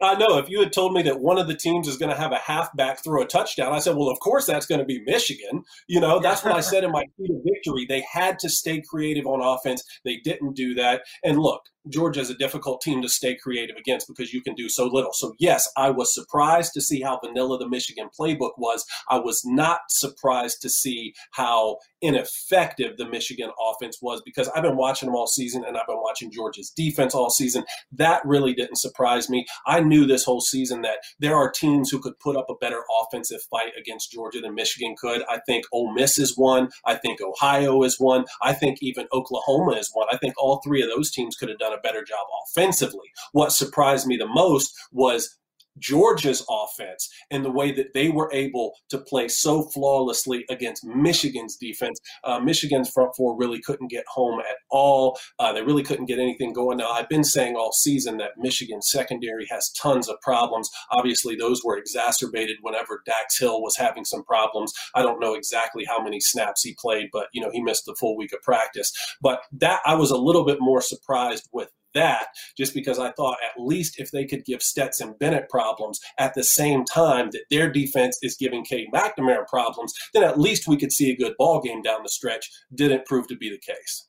I 0.02 0.16
know. 0.16 0.38
If 0.38 0.50
you 0.50 0.60
had 0.60 0.74
told 0.74 0.94
me 0.94 1.02
that 1.04 1.20
one 1.20 1.38
of 1.38 1.48
the 1.48 1.56
teams 1.56 1.88
is 1.88 1.98
going 1.98 2.12
to 2.12 2.18
have 2.18 2.32
a 2.32 2.38
halfback 2.38 3.04
throw 3.04 3.22
a 3.22 3.26
touchdown, 3.26 3.74
I 3.74 3.80
said, 3.80 3.96
well, 3.96 4.10
of 4.10 4.20
course 4.20 4.46
that's 4.46 4.66
going 4.66 4.80
to 4.80 4.86
be 4.86 5.02
Michigan. 5.06 5.64
You 5.88 6.00
know, 6.00 6.20
that's 6.20 6.44
what 6.44 6.54
I 6.54 6.62
said 6.62 6.84
in 6.84 6.92
my 6.92 7.04
key 7.18 7.28
to 7.28 7.42
victory. 7.44 7.86
They 7.88 8.04
had 8.12 8.40
to 8.40 8.50
stay 8.50 8.82
creative 8.82 9.26
on 9.26 9.42
offense. 9.42 9.84
They 10.04 10.18
didn't 10.18 10.56
do 10.56 10.76
that. 10.76 11.04
And 11.24 11.40
look, 11.40 11.62
Georgia 11.90 12.22
is 12.22 12.30
a 12.30 12.38
difficult 12.38 12.82
team 12.82 13.02
to 13.02 13.10
stay 13.10 13.36
creative 13.36 13.76
against 13.76 14.08
because 14.08 14.34
you 14.34 14.42
can 14.42 14.56
do 14.56 14.70
so 14.70 14.86
little. 14.86 15.14
So, 15.14 15.34
yes, 15.40 15.70
I 15.78 15.90
was 15.90 16.14
surprised 16.14 16.74
to 16.74 16.82
see 16.82 17.02
how 17.02 17.20
vanilla 17.24 17.58
the 17.58 17.70
Michigan 17.70 18.10
playbook 18.18 18.52
was. 18.58 18.86
I 19.10 19.20
was 19.20 19.42
not 19.46 19.82
surprised 19.90 20.62
to 20.62 20.70
see 20.70 21.14
how 21.32 21.78
ineffective 22.02 22.98
the 22.98 23.08
Michigan 23.10 23.50
offense 23.60 23.98
was 24.02 24.22
because 24.24 24.50
I've 24.50 24.64
been 24.64 24.78
watching 24.78 25.08
them 25.08 25.16
all 25.16 25.28
season 25.28 25.64
and 25.66 25.78
I've 25.78 25.88
been 25.88 26.02
watching 26.02 26.32
Georgia's 26.32 26.72
defense 26.76 27.16
all 27.16 27.30
season. 27.30 27.64
That 27.92 28.22
really 28.26 28.54
didn't 28.54 28.78
surprise 28.78 29.30
me. 29.30 29.46
I 29.66 29.80
knew 29.80 30.06
this 30.06 30.24
whole 30.24 30.42
season 30.42 30.82
that 30.84 30.98
there 31.20 31.36
are 31.36 31.52
teams 31.52 31.90
who 31.90 32.00
could 32.00 32.20
put 32.20 32.36
up 32.36 32.48
a 32.50 32.56
better 32.56 32.82
offensive 33.02 33.42
fight 33.50 33.72
against 33.80 34.12
Georgia 34.12 34.42
than 34.42 34.56
Michigan 34.56 34.96
could. 35.00 35.24
I 35.30 35.40
think 35.46 35.66
Ole 35.72 35.94
Miss 35.94 36.20
is 36.20 36.38
one. 36.38 36.70
I 36.86 36.96
think 36.96 37.20
Ohio 37.22 37.84
is 37.84 38.00
one. 38.00 38.26
I 38.42 38.54
think 38.54 38.78
even 38.82 39.08
Oklahoma 39.14 39.74
is 39.74 39.90
one. 39.94 40.08
I 40.12 40.18
think 40.18 40.36
all 40.38 40.62
three 40.64 40.82
of 40.82 40.90
those 40.90 41.12
teams 41.12 41.36
could 41.36 41.50
have 41.50 41.60
done 41.60 41.74
a 41.78 41.82
better 41.82 42.04
job 42.04 42.26
offensively. 42.46 43.08
What 43.32 43.52
surprised 43.52 44.08
me 44.08 44.18
the 44.18 44.28
most 44.28 44.74
was 44.92 45.38
Georgia's 45.80 46.46
offense 46.50 47.10
and 47.32 47.44
the 47.44 47.52
way 47.52 47.72
that 47.72 47.94
they 47.94 48.10
were 48.10 48.30
able 48.34 48.74
to 48.90 48.98
play 48.98 49.28
so 49.28 49.64
flawlessly 49.64 50.46
against 50.50 50.86
Michigan's 50.86 51.56
defense. 51.58 52.00
Uh, 52.24 52.40
Michigan's 52.40 52.90
front 52.90 53.16
four 53.16 53.36
really 53.38 53.62
couldn't 53.62 53.90
get 53.90 54.06
home 54.08 54.40
at 54.40 54.58
all. 54.70 55.18
Uh, 55.40 55.54
they 55.54 55.62
really 55.62 55.84
couldn't 55.84 56.06
get 56.06 56.20
anything 56.20 56.54
going. 56.54 56.78
Now, 56.78 56.92
I've 56.92 57.10
been 57.10 57.24
saying 57.24 57.56
all 57.56 57.72
season 57.72 58.18
that 58.18 58.38
Michigan's 58.38 58.90
secondary 58.90 59.48
has 59.50 59.72
tons 59.72 60.10
of 60.10 60.20
problems. 60.22 60.70
Obviously, 60.92 61.36
those 61.36 61.64
were 61.64 61.78
exacerbated 61.78 62.58
whenever 62.62 63.02
Dax 63.06 63.40
Hill 63.40 63.62
was 63.62 63.78
having 63.78 64.06
some 64.06 64.24
problems. 64.24 64.74
I 64.96 65.02
don't 65.02 65.20
know 65.20 65.34
exactly 65.34 65.86
how 65.86 66.02
many 66.02 66.20
snaps 66.20 66.64
he 66.64 66.76
played, 66.80 67.10
but 67.12 67.28
you 67.34 67.42
know 67.42 67.52
he 67.52 67.62
missed 67.62 67.86
the 67.86 67.96
full 68.00 68.18
week 68.18 68.34
of 68.34 68.42
practice. 68.42 68.92
But 69.22 69.42
that 69.54 69.82
I 69.86 69.96
was 69.96 70.12
a 70.12 70.18
little 70.18 70.46
bit 70.46 70.58
more 70.60 70.82
surprised 70.82 71.48
with 71.52 71.70
that 71.98 72.28
just 72.56 72.74
because 72.74 73.00
I 73.00 73.12
thought 73.12 73.38
at 73.44 73.62
least 73.62 74.00
if 74.00 74.12
they 74.12 74.26
could 74.26 74.46
give 74.46 74.62
Stetson 74.62 75.16
Bennett 75.20 75.50
problems 75.50 76.00
at 76.18 76.34
the 76.36 76.44
same 76.44 76.86
time 76.86 77.32
that 77.32 77.46
their 77.50 77.70
defense 77.70 78.18
is 78.22 78.36
giving 78.36 78.64
Cade 78.64 78.88
McNamara 78.94 79.48
problems, 79.48 79.94
then 80.14 80.24
at 80.24 80.40
least 80.40 80.68
we 80.68 80.78
could 80.78 80.92
see 80.92 81.12
a 81.12 81.18
good 81.18 81.34
ball 81.38 81.62
game 81.62 81.82
down 81.82 82.04
the 82.04 82.10
stretch. 82.10 82.50
Didn't 82.74 83.06
prove 83.06 83.28
to 83.28 83.36
be 83.36 83.50
the 83.50 83.60
case. 83.60 84.08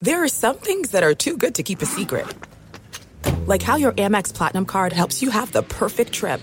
There 0.00 0.22
are 0.22 0.28
some 0.28 0.56
things 0.56 0.90
that 0.90 1.02
are 1.02 1.14
too 1.14 1.36
good 1.36 1.54
to 1.54 1.62
keep 1.62 1.80
a 1.80 1.86
secret. 1.86 2.26
Like 3.46 3.62
how 3.62 3.76
your 3.76 3.92
Amex 3.92 4.34
Platinum 4.34 4.66
card 4.66 4.92
helps 4.92 5.22
you 5.22 5.30
have 5.30 5.52
the 5.52 5.62
perfect 5.62 6.12
trip. 6.12 6.40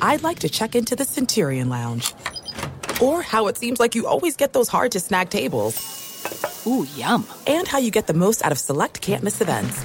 I'd 0.00 0.22
like 0.22 0.40
to 0.40 0.48
check 0.48 0.74
into 0.74 0.96
the 0.96 1.04
Centurion 1.04 1.68
Lounge. 1.68 2.12
Or 3.00 3.22
how 3.22 3.46
it 3.48 3.56
seems 3.56 3.80
like 3.80 3.94
you 3.94 4.06
always 4.06 4.36
get 4.36 4.52
those 4.52 4.68
hard 4.68 4.92
to 4.92 5.00
snag 5.00 5.30
tables. 5.30 6.64
Ooh, 6.66 6.86
yum. 6.96 7.26
And 7.46 7.68
how 7.68 7.78
you 7.78 7.90
get 7.90 8.06
the 8.06 8.14
most 8.14 8.44
out 8.44 8.52
of 8.52 8.58
select 8.58 9.00
can't 9.00 9.22
miss 9.22 9.40
events. 9.40 9.84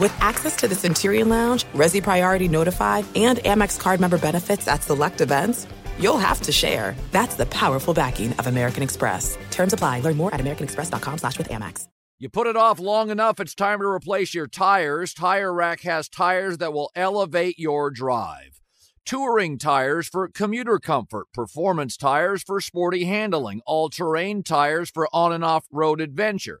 With 0.00 0.16
access 0.18 0.56
to 0.56 0.66
the 0.66 0.74
Centurion 0.74 1.28
Lounge, 1.28 1.64
Resy 1.74 2.02
Priority 2.02 2.48
Notified, 2.48 3.04
and 3.14 3.38
Amex 3.40 3.78
card 3.78 4.00
member 4.00 4.16
benefits 4.16 4.66
at 4.66 4.82
select 4.82 5.20
events, 5.20 5.66
you'll 5.98 6.16
have 6.16 6.40
to 6.40 6.52
share. 6.52 6.96
That's 7.12 7.34
the 7.34 7.44
powerful 7.44 7.92
backing 7.92 8.32
of 8.38 8.46
American 8.46 8.82
Express. 8.82 9.36
Terms 9.50 9.74
apply. 9.74 10.00
Learn 10.00 10.16
more 10.16 10.32
at 10.32 10.40
americanexpress.com 10.40 11.18
slash 11.18 11.36
with 11.36 11.50
Amex. 11.50 11.86
You 12.18 12.30
put 12.30 12.46
it 12.46 12.56
off 12.56 12.78
long 12.78 13.10
enough, 13.10 13.40
it's 13.40 13.54
time 13.54 13.80
to 13.80 13.86
replace 13.86 14.32
your 14.32 14.46
tires. 14.46 15.12
Tire 15.12 15.52
Rack 15.52 15.82
has 15.82 16.08
tires 16.08 16.56
that 16.58 16.72
will 16.72 16.90
elevate 16.94 17.58
your 17.58 17.90
drive. 17.90 18.58
Touring 19.04 19.58
tires 19.58 20.08
for 20.08 20.28
commuter 20.28 20.78
comfort, 20.78 21.26
performance 21.34 21.98
tires 21.98 22.42
for 22.42 22.58
sporty 22.62 23.04
handling, 23.04 23.60
all-terrain 23.66 24.42
tires 24.42 24.88
for 24.88 25.08
on 25.12 25.30
and 25.30 25.44
off-road 25.44 26.00
adventure. 26.00 26.60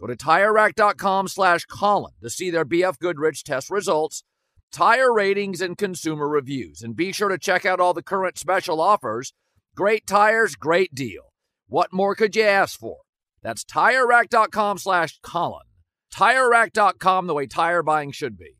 Go 0.00 0.06
to 0.06 0.16
TireRack.com 0.16 1.28
slash 1.28 1.66
Colin 1.66 2.14
to 2.22 2.30
see 2.30 2.50
their 2.50 2.64
BF 2.64 2.98
Goodrich 2.98 3.44
test 3.44 3.70
results 3.70 4.24
tire 4.70 5.12
ratings, 5.12 5.60
and 5.60 5.76
consumer 5.76 6.28
reviews. 6.28 6.82
And 6.82 6.96
be 6.96 7.12
sure 7.12 7.28
to 7.28 7.38
check 7.38 7.66
out 7.66 7.80
all 7.80 7.94
the 7.94 8.02
current 8.02 8.38
special 8.38 8.80
offers. 8.80 9.32
Great 9.74 10.06
tires, 10.06 10.56
great 10.56 10.94
deal. 10.94 11.32
What 11.68 11.92
more 11.92 12.14
could 12.14 12.34
you 12.34 12.42
ask 12.42 12.78
for? 12.78 12.98
That's 13.42 13.64
TireRack.com 13.64 14.78
slash 14.78 15.18
Colin. 15.22 15.66
TireRack.com, 16.12 17.26
the 17.26 17.34
way 17.34 17.46
tire 17.46 17.82
buying 17.82 18.12
should 18.12 18.36
be. 18.36 18.59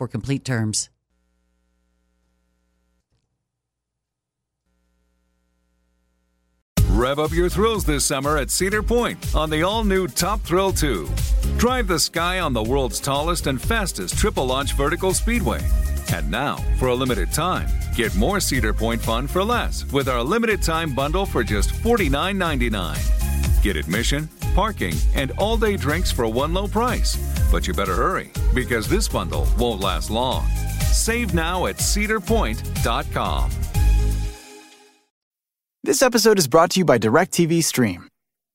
complete 0.07 0.45
terms. 0.45 0.89
Rev 7.01 7.19
up 7.19 7.31
your 7.31 7.49
thrills 7.49 7.83
this 7.83 8.05
summer 8.05 8.37
at 8.37 8.51
Cedar 8.51 8.83
Point 8.83 9.33
on 9.33 9.49
the 9.49 9.63
all 9.63 9.83
new 9.83 10.07
Top 10.07 10.41
Thrill 10.41 10.71
2. 10.71 11.09
Drive 11.57 11.87
the 11.87 11.97
sky 11.97 12.41
on 12.41 12.53
the 12.53 12.61
world's 12.61 12.99
tallest 12.99 13.47
and 13.47 13.59
fastest 13.59 14.17
triple 14.19 14.45
launch 14.45 14.73
vertical 14.73 15.13
speedway. 15.13 15.61
And 16.13 16.29
now, 16.29 16.57
for 16.77 16.89
a 16.89 16.93
limited 16.93 17.31
time, 17.31 17.69
get 17.95 18.15
more 18.15 18.39
Cedar 18.39 18.73
Point 18.73 19.01
fun 19.01 19.25
for 19.25 19.43
less 19.43 19.91
with 19.91 20.09
our 20.09 20.21
limited 20.21 20.61
time 20.61 20.93
bundle 20.93 21.25
for 21.25 21.43
just 21.43 21.71
$49.99. 21.71 23.20
Get 23.61 23.75
admission, 23.75 24.27
parking, 24.55 24.95
and 25.13 25.31
all 25.37 25.57
day 25.57 25.77
drinks 25.77 26.11
for 26.11 26.27
one 26.27 26.53
low 26.53 26.67
price. 26.67 27.15
But 27.51 27.67
you 27.67 27.73
better 27.73 27.95
hurry 27.95 28.31
because 28.53 28.87
this 28.87 29.07
bundle 29.07 29.47
won't 29.57 29.81
last 29.81 30.09
long. 30.09 30.47
Save 30.91 31.33
now 31.33 31.67
at 31.67 31.77
cedarpoint.com. 31.77 33.51
This 35.83 36.01
episode 36.01 36.37
is 36.37 36.47
brought 36.47 36.71
to 36.71 36.79
you 36.79 36.85
by 36.85 36.99
DirecTV 36.99 37.63
Stream. 37.63 38.07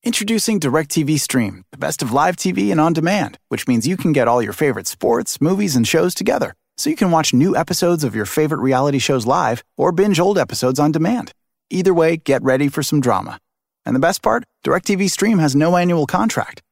Introducing 0.05 0.61
DirecTV 0.61 1.19
Stream, 1.19 1.65
the 1.73 1.79
best 1.79 2.03
of 2.03 2.13
live 2.13 2.37
TV 2.37 2.71
and 2.71 2.81
on 2.81 2.93
demand, 2.93 3.39
which 3.49 3.67
means 3.67 3.89
you 3.89 3.97
can 3.97 4.13
get 4.13 4.29
all 4.29 4.41
your 4.41 4.53
favorite 4.53 4.87
sports, 4.87 5.41
movies, 5.41 5.75
and 5.75 5.87
shows 5.89 6.15
together. 6.15 6.55
So 6.77 6.91
you 6.91 6.97
can 6.97 7.11
watch 7.11 7.35
new 7.35 7.57
episodes 7.57 8.05
of 8.05 8.15
your 8.15 8.27
favorite 8.27 8.61
reality 8.61 8.99
shows 8.99 9.27
live 9.27 9.65
or 9.77 9.91
binge 9.91 10.21
old 10.21 10.39
episodes 10.39 10.79
on 10.79 10.93
demand. 10.93 11.33
Either 11.71 11.93
way, 11.93 12.17
get 12.17 12.43
ready 12.45 12.69
for 12.69 12.83
some 12.85 13.01
drama. 13.01 13.41
And 13.87 13.95
the 13.95 14.01
best 14.01 14.21
part? 14.21 14.45
DirecTV 14.65 15.09
Stream 15.09 15.39
has 15.39 15.55
no 15.55 15.77
annual 15.77 16.07
contract. 16.07 16.63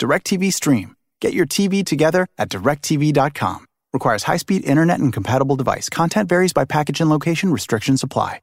DirecTV 0.00 0.52
Stream. 0.52 0.94
Get 1.20 1.34
your 1.34 1.46
TV 1.46 1.84
together 1.84 2.26
at 2.38 2.48
directv.com. 2.48 3.66
Requires 3.92 4.22
high 4.22 4.36
speed 4.38 4.64
internet 4.64 5.00
and 5.00 5.12
compatible 5.12 5.56
device. 5.56 5.88
Content 5.88 6.28
varies 6.28 6.52
by 6.52 6.64
package 6.64 7.00
and 7.00 7.10
location. 7.10 7.52
Restrictions 7.52 8.02
apply. 8.02 8.40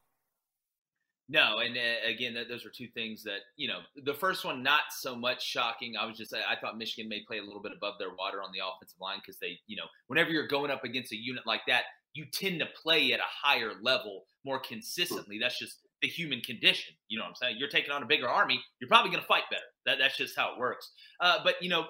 No, 1.29 1.59
and 1.59 1.75
uh, 1.75 2.09
again, 2.09 2.33
th- 2.33 2.47
those 2.47 2.65
are 2.65 2.69
two 2.69 2.87
things 2.87 3.23
that 3.23 3.39
you 3.57 3.67
know. 3.67 3.79
The 4.05 4.13
first 4.13 4.45
one, 4.45 4.63
not 4.63 4.81
so 4.91 5.13
much 5.13 5.43
shocking. 5.43 5.95
I 5.99 6.05
was 6.05 6.17
just, 6.17 6.33
I 6.33 6.55
thought 6.55 6.77
Michigan 6.77 7.09
may 7.09 7.21
play 7.27 7.39
a 7.39 7.43
little 7.43 7.61
bit 7.61 7.73
above 7.75 7.95
their 7.99 8.15
water 8.17 8.41
on 8.41 8.51
the 8.53 8.59
offensive 8.59 8.99
line 9.01 9.19
because 9.19 9.37
they, 9.39 9.59
you 9.67 9.75
know, 9.75 9.83
whenever 10.07 10.29
you're 10.29 10.47
going 10.47 10.71
up 10.71 10.85
against 10.85 11.11
a 11.11 11.17
unit 11.17 11.43
like 11.45 11.61
that, 11.67 11.83
you 12.13 12.25
tend 12.31 12.59
to 12.59 12.65
play 12.81 13.11
at 13.11 13.19
a 13.19 13.23
higher 13.25 13.73
level 13.81 14.23
more 14.45 14.59
consistently. 14.59 15.37
That's 15.37 15.59
just 15.59 15.79
the 16.01 16.07
human 16.07 16.41
condition. 16.41 16.95
You 17.07 17.17
know 17.17 17.23
what 17.23 17.29
I'm 17.29 17.36
saying? 17.36 17.55
You're 17.60 17.69
taking 17.69 17.91
on 17.91 18.03
a 18.03 18.05
bigger 18.05 18.27
army, 18.27 18.62
you're 18.79 18.88
probably 18.88 19.12
going 19.12 19.21
to 19.21 19.27
fight 19.27 19.43
better. 19.49 19.63
That, 19.86 19.97
that's 19.99 20.17
just 20.17 20.36
how 20.38 20.53
it 20.53 20.60
works. 20.60 20.91
Uh, 21.19 21.39
but 21.43 21.55
you 21.62 21.69
know, 21.69 21.86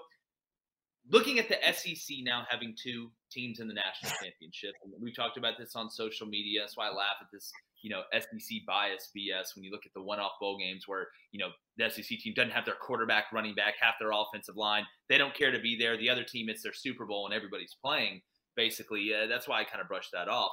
looking 1.10 1.40
at 1.40 1.50
the 1.50 1.58
SEC 1.74 2.18
now 2.24 2.46
having 2.50 2.76
two 2.82 3.12
teams 3.32 3.60
in 3.60 3.68
the 3.68 3.74
national 3.74 4.12
championship, 4.24 4.74
we 5.02 5.14
talked 5.14 5.38
about 5.38 5.54
this 5.58 5.76
on 5.76 5.90
social 5.90 6.28
media. 6.28 6.62
That's 6.62 6.78
why 6.78 6.88
I 6.88 6.92
laugh 6.92 7.18
at 7.22 7.28
this 7.32 7.52
you 7.82 7.90
know, 7.90 8.02
SEC 8.12 8.66
bias 8.66 9.12
BS 9.16 9.56
when 9.56 9.64
you 9.64 9.72
look 9.72 9.86
at 9.86 9.94
the 9.94 10.02
one 10.02 10.20
off 10.20 10.34
bowl 10.40 10.58
games 10.58 10.84
where, 10.88 11.08
you 11.32 11.40
know, 11.40 11.50
the 11.78 11.90
SEC 11.90 12.20
team 12.20 12.34
doesn't 12.36 12.52
have 12.52 12.66
their 12.66 12.76
quarterback, 12.76 13.26
running 13.32 13.56
back, 13.56 13.76
half 13.80 13.96
their 14.00 14.12
offensive 14.12 14.58
line. 14.58 14.86
They 15.10 15.18
don't 15.18 15.34
care 15.34 15.52
to 15.52 15.60
be 15.60 15.78
there. 15.78 15.98
The 15.98 16.10
other 16.10 16.24
team, 16.24 16.50
it's 16.50 16.64
their 16.64 16.74
Super 16.74 17.06
Bowl 17.06 17.26
and 17.26 17.34
everybody's 17.34 17.76
playing, 17.82 18.22
basically. 18.56 19.14
Uh, 19.14 19.28
that's 19.28 19.48
why 19.48 19.62
I 19.62 19.64
kind 19.64 19.82
of 19.82 19.88
brushed 19.88 20.12
that 20.14 20.28
off. 20.28 20.52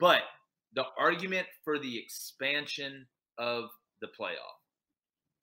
But 0.00 0.22
the 0.74 0.84
argument 0.98 1.46
for 1.64 1.78
the 1.78 1.98
expansion 1.98 3.06
of 3.38 3.70
the 4.00 4.08
playoff, 4.08 4.58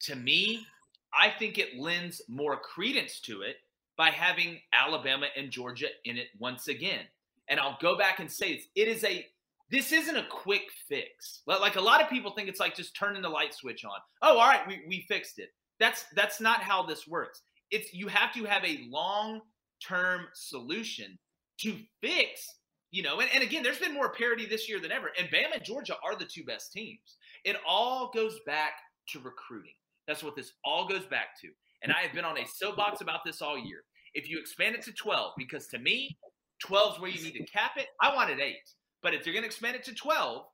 to 0.02 0.16
me, 0.16 0.66
I 1.14 1.30
think 1.30 1.58
it 1.58 1.80
lends 1.80 2.22
more 2.28 2.58
credence 2.58 3.20
to 3.22 3.42
it 3.42 3.58
by 3.98 4.10
having 4.10 4.60
Alabama 4.74 5.28
and 5.38 5.50
Georgia 5.50 5.88
in 6.04 6.18
it 6.18 6.28
once 6.40 6.68
again. 6.68 7.06
And 7.50 7.60
I'll 7.60 7.78
go 7.82 7.98
back 7.98 8.20
and 8.20 8.32
say 8.32 8.56
this, 8.56 8.66
it 8.76 8.88
is 8.88 9.04
a 9.04 9.26
this 9.72 9.92
isn't 9.92 10.16
a 10.16 10.28
quick 10.30 10.64
fix. 10.88 11.42
Like 11.48 11.76
a 11.76 11.82
lot 11.82 12.02
of 12.02 12.10
people 12.10 12.32
think 12.32 12.50
it's 12.50 12.60
like 12.60 12.76
just 12.76 12.96
turning 12.96 13.22
the 13.22 13.30
light 13.30 13.54
switch 13.54 13.84
on. 13.84 13.98
Oh, 14.22 14.38
all 14.38 14.48
right, 14.48 14.68
we, 14.68 14.82
we 14.88 15.06
fixed 15.08 15.40
it. 15.40 15.50
That's 15.80 16.06
that's 16.16 16.40
not 16.40 16.62
how 16.62 16.84
this 16.84 17.08
works. 17.08 17.42
It's 17.72 17.94
you 17.94 18.08
have 18.08 18.34
to 18.34 18.44
have 18.46 18.64
a 18.64 18.86
long 18.90 19.42
term 19.86 20.28
solution 20.34 21.18
to 21.62 21.78
fix, 22.02 22.48
you 22.96 23.04
know, 23.04 23.20
and, 23.20 23.30
and 23.34 23.44
again, 23.44 23.62
there's 23.62 23.78
been 23.78 23.94
more 23.94 24.14
parity 24.14 24.46
this 24.46 24.70
year 24.70 24.80
than 24.80 24.90
ever. 24.90 25.08
And 25.20 25.28
Bama 25.28 25.56
and 25.56 25.64
Georgia 25.66 25.96
are 26.02 26.16
the 26.16 26.24
two 26.24 26.46
best 26.46 26.72
teams. 26.72 27.18
It 27.44 27.58
all 27.68 28.10
goes 28.16 28.40
back 28.46 28.72
to 29.10 29.20
recruiting. 29.20 29.74
That's 30.08 30.24
what 30.24 30.38
this 30.38 30.54
all 30.64 30.88
goes 30.88 31.06
back 31.06 31.38
to. 31.42 31.50
And 31.84 31.92
I 31.92 32.00
have 32.04 32.14
been 32.14 32.24
on 32.24 32.38
a 32.38 32.48
soapbox 32.48 33.02
about 33.02 33.20
this 33.26 33.42
all 33.42 33.58
year. 33.58 33.80
If 34.14 34.30
you 34.30 34.40
expand 34.40 34.76
it 34.76 34.84
to 34.84 34.94
12, 34.94 35.34
because 35.38 35.68
to 35.68 35.80
me, 35.80 36.18
12 36.66 36.94
is 36.94 37.02
where 37.02 37.12
you 37.12 37.22
need 37.22 37.34
to 37.34 37.46
cap 37.52 37.72
it. 37.76 37.88
I 38.02 38.16
wanted 38.16 38.40
eight. 38.40 38.56
But 39.04 39.14
if 39.14 39.26
you're 39.26 39.34
going 39.34 39.44
to 39.44 39.50
expand 39.50 39.76
it 39.76 39.84
to 39.84 39.94
12, 39.94 40.46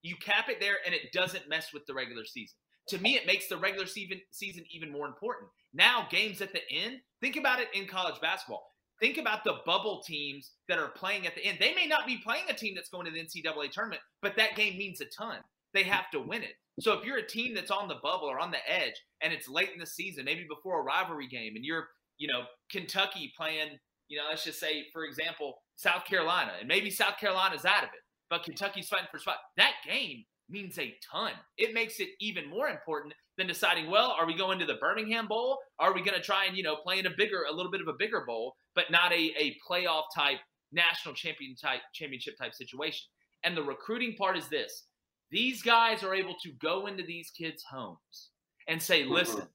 you 0.00 0.16
cap 0.16 0.48
it 0.48 0.58
there 0.58 0.76
and 0.86 0.94
it 0.94 1.12
doesn't 1.12 1.50
mess 1.50 1.74
with 1.74 1.84
the 1.84 1.92
regular 1.92 2.24
season. 2.24 2.56
To 2.88 2.98
me, 2.98 3.14
it 3.14 3.26
makes 3.26 3.46
the 3.46 3.58
regular 3.58 3.86
season 3.86 4.22
season 4.30 4.64
even 4.72 4.90
more 4.90 5.06
important. 5.06 5.50
Now, 5.74 6.08
games 6.10 6.40
at 6.40 6.54
the 6.54 6.62
end, 6.70 6.96
think 7.20 7.36
about 7.36 7.60
it 7.60 7.68
in 7.74 7.86
college 7.86 8.18
basketball. 8.22 8.69
Think 9.00 9.16
about 9.16 9.44
the 9.44 9.56
bubble 9.64 10.02
teams 10.06 10.52
that 10.68 10.78
are 10.78 10.88
playing 10.88 11.26
at 11.26 11.34
the 11.34 11.44
end. 11.44 11.58
They 11.58 11.74
may 11.74 11.86
not 11.86 12.06
be 12.06 12.18
playing 12.18 12.44
a 12.48 12.54
team 12.54 12.74
that's 12.74 12.90
going 12.90 13.06
to 13.06 13.12
the 13.12 13.20
NCAA 13.20 13.70
tournament, 13.70 14.02
but 14.20 14.36
that 14.36 14.56
game 14.56 14.76
means 14.76 15.00
a 15.00 15.06
ton. 15.06 15.38
They 15.72 15.84
have 15.84 16.10
to 16.12 16.20
win 16.20 16.42
it. 16.42 16.54
So 16.80 16.92
if 16.92 17.04
you're 17.04 17.18
a 17.18 17.26
team 17.26 17.54
that's 17.54 17.70
on 17.70 17.88
the 17.88 17.98
bubble 18.02 18.26
or 18.26 18.38
on 18.38 18.50
the 18.50 18.70
edge 18.70 18.94
and 19.22 19.32
it's 19.32 19.48
late 19.48 19.70
in 19.72 19.80
the 19.80 19.86
season, 19.86 20.24
maybe 20.24 20.46
before 20.48 20.80
a 20.80 20.82
rivalry 20.82 21.28
game, 21.28 21.56
and 21.56 21.64
you're, 21.64 21.88
you 22.18 22.28
know, 22.28 22.42
Kentucky 22.70 23.32
playing, 23.36 23.78
you 24.08 24.18
know, 24.18 24.24
let's 24.28 24.44
just 24.44 24.60
say, 24.60 24.86
for 24.92 25.04
example, 25.04 25.62
South 25.76 26.04
Carolina, 26.04 26.52
and 26.58 26.68
maybe 26.68 26.90
South 26.90 27.18
Carolina's 27.18 27.64
out 27.64 27.84
of 27.84 27.90
it, 27.90 28.00
but 28.28 28.44
Kentucky's 28.44 28.88
fighting 28.88 29.08
for 29.10 29.18
spot. 29.18 29.36
That 29.56 29.74
game 29.86 30.24
means 30.50 30.78
a 30.78 30.94
ton. 31.10 31.32
It 31.56 31.74
makes 31.74 32.00
it 32.00 32.10
even 32.20 32.48
more 32.48 32.68
important 32.68 33.14
than 33.38 33.46
deciding, 33.46 33.90
well, 33.90 34.14
are 34.18 34.26
we 34.26 34.36
going 34.36 34.58
to 34.58 34.66
the 34.66 34.74
Birmingham 34.74 35.26
Bowl? 35.26 35.58
Are 35.78 35.94
we 35.94 36.02
going 36.02 36.16
to 36.16 36.22
try 36.22 36.44
and, 36.46 36.56
you 36.56 36.62
know, 36.62 36.76
play 36.76 36.98
in 36.98 37.06
a 37.06 37.16
bigger, 37.16 37.44
a 37.48 37.54
little 37.54 37.70
bit 37.70 37.80
of 37.80 37.88
a 37.88 37.94
bigger 37.98 38.24
bowl, 38.26 38.56
but 38.74 38.90
not 38.90 39.12
a, 39.12 39.32
a 39.38 39.56
playoff 39.68 40.04
type, 40.14 40.38
national 40.72 41.14
champion 41.14 41.54
type, 41.54 41.80
championship 41.94 42.36
type 42.38 42.54
situation? 42.54 43.06
And 43.44 43.56
the 43.56 43.62
recruiting 43.62 44.14
part 44.16 44.36
is 44.36 44.48
this 44.48 44.86
these 45.30 45.62
guys 45.62 46.02
are 46.02 46.14
able 46.14 46.34
to 46.42 46.50
go 46.60 46.86
into 46.86 47.04
these 47.04 47.30
kids' 47.30 47.62
homes 47.62 48.30
and 48.68 48.82
say, 48.82 49.02
mm-hmm. 49.02 49.12
listen, 49.12 49.46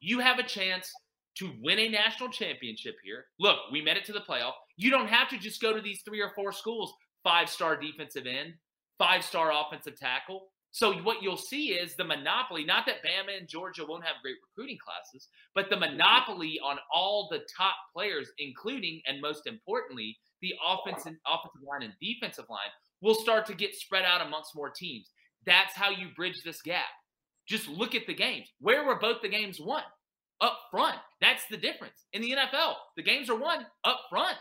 you 0.00 0.20
have 0.20 0.38
a 0.38 0.44
chance 0.44 0.92
to 1.38 1.52
win 1.62 1.78
a 1.78 1.88
national 1.88 2.30
championship 2.30 2.96
here. 3.04 3.26
Look, 3.38 3.58
we 3.72 3.80
made 3.80 3.96
it 3.96 4.04
to 4.06 4.12
the 4.12 4.20
playoff. 4.20 4.52
You 4.76 4.90
don't 4.90 5.08
have 5.08 5.28
to 5.30 5.38
just 5.38 5.60
go 5.60 5.72
to 5.72 5.80
these 5.80 6.02
three 6.04 6.20
or 6.20 6.32
four 6.34 6.52
schools, 6.52 6.92
five 7.22 7.48
star 7.48 7.76
defensive 7.76 8.26
end, 8.26 8.54
five 8.98 9.24
star 9.24 9.52
offensive 9.52 9.98
tackle. 9.98 10.48
So 10.70 10.92
what 10.98 11.22
you'll 11.22 11.38
see 11.38 11.70
is 11.70 11.96
the 11.96 12.04
monopoly, 12.04 12.64
not 12.64 12.84
that 12.86 13.02
Bama 13.02 13.38
and 13.38 13.48
Georgia 13.48 13.86
won't 13.86 14.04
have 14.04 14.16
great 14.22 14.36
recruiting 14.48 14.78
classes, 14.84 15.28
but 15.54 15.70
the 15.70 15.76
mm-hmm. 15.76 15.92
monopoly 15.92 16.60
on 16.62 16.76
all 16.94 17.28
the 17.30 17.40
top 17.56 17.74
players, 17.94 18.30
including 18.38 19.00
and 19.06 19.20
most 19.20 19.46
importantly, 19.46 20.18
the 20.42 20.54
offensive 20.64 21.14
offensive 21.26 21.62
line 21.66 21.82
and 21.82 21.94
defensive 22.00 22.46
line 22.50 22.70
will 23.00 23.14
start 23.14 23.46
to 23.46 23.54
get 23.54 23.74
spread 23.74 24.04
out 24.04 24.24
amongst 24.24 24.54
more 24.54 24.70
teams. 24.70 25.10
That's 25.46 25.74
how 25.74 25.90
you 25.90 26.08
bridge 26.14 26.42
this 26.44 26.60
gap. 26.60 26.84
Just 27.48 27.68
look 27.68 27.94
at 27.94 28.06
the 28.06 28.14
games. 28.14 28.52
Where 28.60 28.84
were 28.84 28.98
both 28.98 29.22
the 29.22 29.28
games 29.28 29.58
won? 29.58 29.82
up 30.40 30.58
front. 30.70 30.96
That's 31.20 31.44
the 31.50 31.56
difference. 31.56 32.06
In 32.12 32.22
the 32.22 32.32
NFL, 32.32 32.74
the 32.96 33.02
games 33.02 33.28
are 33.30 33.38
won 33.38 33.66
up 33.84 34.00
front. 34.10 34.38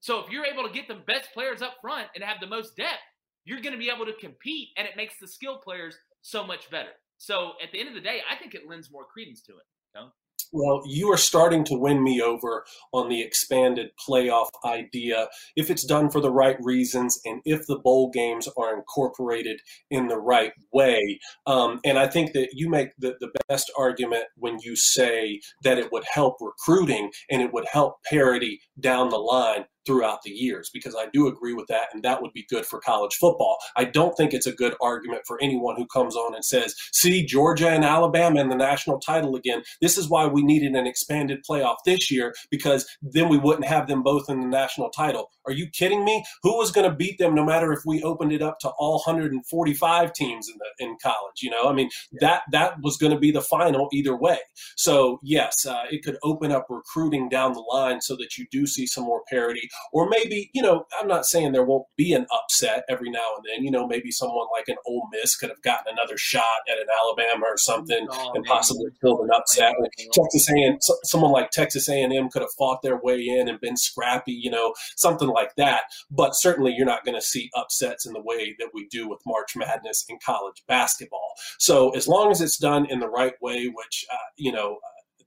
So 0.00 0.18
if 0.20 0.30
you're 0.30 0.46
able 0.46 0.66
to 0.66 0.72
get 0.72 0.88
the 0.88 1.02
best 1.06 1.28
players 1.34 1.62
up 1.62 1.74
front 1.80 2.08
and 2.14 2.24
have 2.24 2.40
the 2.40 2.46
most 2.46 2.76
depth, 2.76 2.98
you're 3.44 3.60
going 3.60 3.72
to 3.72 3.78
be 3.78 3.90
able 3.94 4.06
to 4.06 4.12
compete, 4.12 4.68
and 4.76 4.86
it 4.86 4.96
makes 4.96 5.14
the 5.20 5.28
skill 5.28 5.58
players 5.58 5.96
so 6.22 6.46
much 6.46 6.70
better. 6.70 6.90
So 7.18 7.52
at 7.62 7.72
the 7.72 7.80
end 7.80 7.88
of 7.88 7.94
the 7.94 8.00
day, 8.00 8.20
I 8.30 8.36
think 8.36 8.54
it 8.54 8.68
lends 8.68 8.90
more 8.90 9.04
credence 9.04 9.42
to 9.42 9.52
it. 9.52 9.66
You 9.94 10.00
know? 10.00 10.08
Well, 10.52 10.82
you 10.84 11.12
are 11.12 11.16
starting 11.16 11.64
to 11.64 11.78
win 11.78 12.02
me 12.02 12.20
over 12.20 12.64
on 12.92 13.08
the 13.08 13.22
expanded 13.22 13.90
playoff 14.08 14.48
idea 14.64 15.28
if 15.54 15.70
it's 15.70 15.84
done 15.84 16.10
for 16.10 16.20
the 16.20 16.30
right 16.30 16.56
reasons 16.60 17.20
and 17.24 17.40
if 17.44 17.66
the 17.66 17.78
bowl 17.78 18.10
games 18.10 18.48
are 18.56 18.74
incorporated 18.74 19.60
in 19.90 20.08
the 20.08 20.18
right 20.18 20.52
way. 20.72 21.20
Um, 21.46 21.80
and 21.84 21.98
I 21.98 22.08
think 22.08 22.32
that 22.32 22.48
you 22.52 22.68
make 22.68 22.88
the, 22.98 23.14
the 23.20 23.30
best 23.48 23.70
argument 23.78 24.24
when 24.36 24.58
you 24.60 24.74
say 24.74 25.40
that 25.62 25.78
it 25.78 25.92
would 25.92 26.04
help 26.04 26.36
recruiting 26.40 27.10
and 27.30 27.42
it 27.42 27.52
would 27.52 27.66
help 27.70 28.02
parity 28.08 28.60
down 28.80 29.10
the 29.10 29.18
line 29.18 29.66
throughout 29.86 30.22
the 30.22 30.30
years 30.30 30.70
because 30.72 30.94
I 30.96 31.06
do 31.12 31.26
agree 31.26 31.54
with 31.54 31.66
that 31.68 31.88
and 31.92 32.02
that 32.02 32.22
would 32.22 32.32
be 32.32 32.46
good 32.48 32.66
for 32.66 32.80
college 32.80 33.14
football. 33.20 33.58
I 33.76 33.84
don't 33.84 34.14
think 34.16 34.32
it's 34.32 34.46
a 34.46 34.52
good 34.52 34.74
argument 34.80 35.22
for 35.26 35.38
anyone 35.42 35.76
who 35.76 35.86
comes 35.86 36.16
on 36.16 36.34
and 36.34 36.44
says, 36.44 36.74
"See 36.92 37.24
Georgia 37.24 37.70
and 37.70 37.84
Alabama 37.84 38.40
in 38.40 38.48
the 38.48 38.56
national 38.56 38.98
title 39.00 39.36
again. 39.36 39.62
This 39.80 39.96
is 39.96 40.08
why 40.08 40.26
we 40.26 40.42
needed 40.42 40.74
an 40.74 40.86
expanded 40.86 41.40
playoff 41.48 41.76
this 41.84 42.10
year 42.10 42.34
because 42.50 42.86
then 43.02 43.28
we 43.28 43.38
wouldn't 43.38 43.66
have 43.66 43.86
them 43.86 44.02
both 44.02 44.28
in 44.28 44.40
the 44.40 44.46
national 44.46 44.90
title." 44.90 45.30
Are 45.46 45.52
you 45.52 45.68
kidding 45.68 46.04
me? 46.04 46.24
Who 46.42 46.56
was 46.56 46.70
going 46.70 46.88
to 46.88 46.94
beat 46.94 47.18
them 47.18 47.34
no 47.34 47.44
matter 47.44 47.72
if 47.72 47.80
we 47.86 48.02
opened 48.02 48.32
it 48.32 48.42
up 48.42 48.58
to 48.60 48.68
all 48.78 49.02
145 49.04 50.12
teams 50.12 50.48
in 50.48 50.54
the 50.58 50.84
in 50.84 50.96
college, 51.02 51.42
you 51.42 51.50
know? 51.50 51.68
I 51.68 51.72
mean, 51.72 51.90
that 52.20 52.42
that 52.52 52.74
was 52.82 52.96
going 52.96 53.12
to 53.12 53.18
be 53.18 53.30
the 53.30 53.40
final 53.40 53.88
either 53.92 54.16
way. 54.16 54.38
So, 54.76 55.18
yes, 55.22 55.66
uh, 55.66 55.84
it 55.90 56.04
could 56.04 56.18
open 56.22 56.52
up 56.52 56.66
recruiting 56.68 57.28
down 57.28 57.54
the 57.54 57.60
line 57.60 58.00
so 58.00 58.16
that 58.16 58.36
you 58.36 58.46
do 58.50 58.66
see 58.66 58.86
some 58.86 59.04
more 59.04 59.22
parity 59.28 59.68
or 59.92 60.08
maybe, 60.08 60.50
you 60.52 60.62
know, 60.62 60.86
I'm 61.00 61.08
not 61.08 61.26
saying 61.26 61.52
there 61.52 61.64
won't 61.64 61.86
be 61.96 62.12
an 62.12 62.26
upset 62.32 62.84
every 62.88 63.10
now 63.10 63.34
and 63.36 63.44
then. 63.48 63.64
You 63.64 63.70
know, 63.70 63.86
maybe 63.86 64.10
someone 64.10 64.46
like 64.56 64.68
an 64.68 64.76
Ole 64.86 65.08
Miss 65.12 65.36
could 65.36 65.50
have 65.50 65.62
gotten 65.62 65.92
another 65.92 66.16
shot 66.16 66.44
at 66.70 66.78
an 66.78 66.86
Alabama 67.02 67.46
or 67.46 67.56
something 67.56 68.06
oh, 68.10 68.32
and 68.34 68.44
possibly 68.44 68.90
killed 69.00 69.20
an 69.20 69.30
upset. 69.34 69.74
Texas 70.12 70.48
A&M, 70.50 70.78
someone 71.04 71.32
like 71.32 71.50
Texas 71.50 71.88
A&M 71.88 72.28
could 72.30 72.42
have 72.42 72.52
fought 72.58 72.82
their 72.82 73.00
way 73.00 73.20
in 73.20 73.48
and 73.48 73.60
been 73.60 73.76
scrappy, 73.76 74.32
you 74.32 74.50
know, 74.50 74.74
something 74.96 75.28
like 75.28 75.54
that. 75.56 75.82
But 76.10 76.34
certainly 76.34 76.74
you're 76.76 76.86
not 76.86 77.04
going 77.04 77.16
to 77.16 77.22
see 77.22 77.50
upsets 77.54 78.06
in 78.06 78.12
the 78.12 78.22
way 78.22 78.54
that 78.58 78.70
we 78.74 78.86
do 78.88 79.08
with 79.08 79.20
March 79.26 79.56
Madness 79.56 80.04
in 80.08 80.18
college 80.24 80.62
basketball. 80.68 81.34
So 81.58 81.90
as 81.90 82.08
long 82.08 82.30
as 82.30 82.40
it's 82.40 82.58
done 82.58 82.86
in 82.86 83.00
the 83.00 83.08
right 83.08 83.34
way, 83.40 83.66
which, 83.66 84.04
uh, 84.12 84.16
you 84.36 84.52
know, 84.52 84.78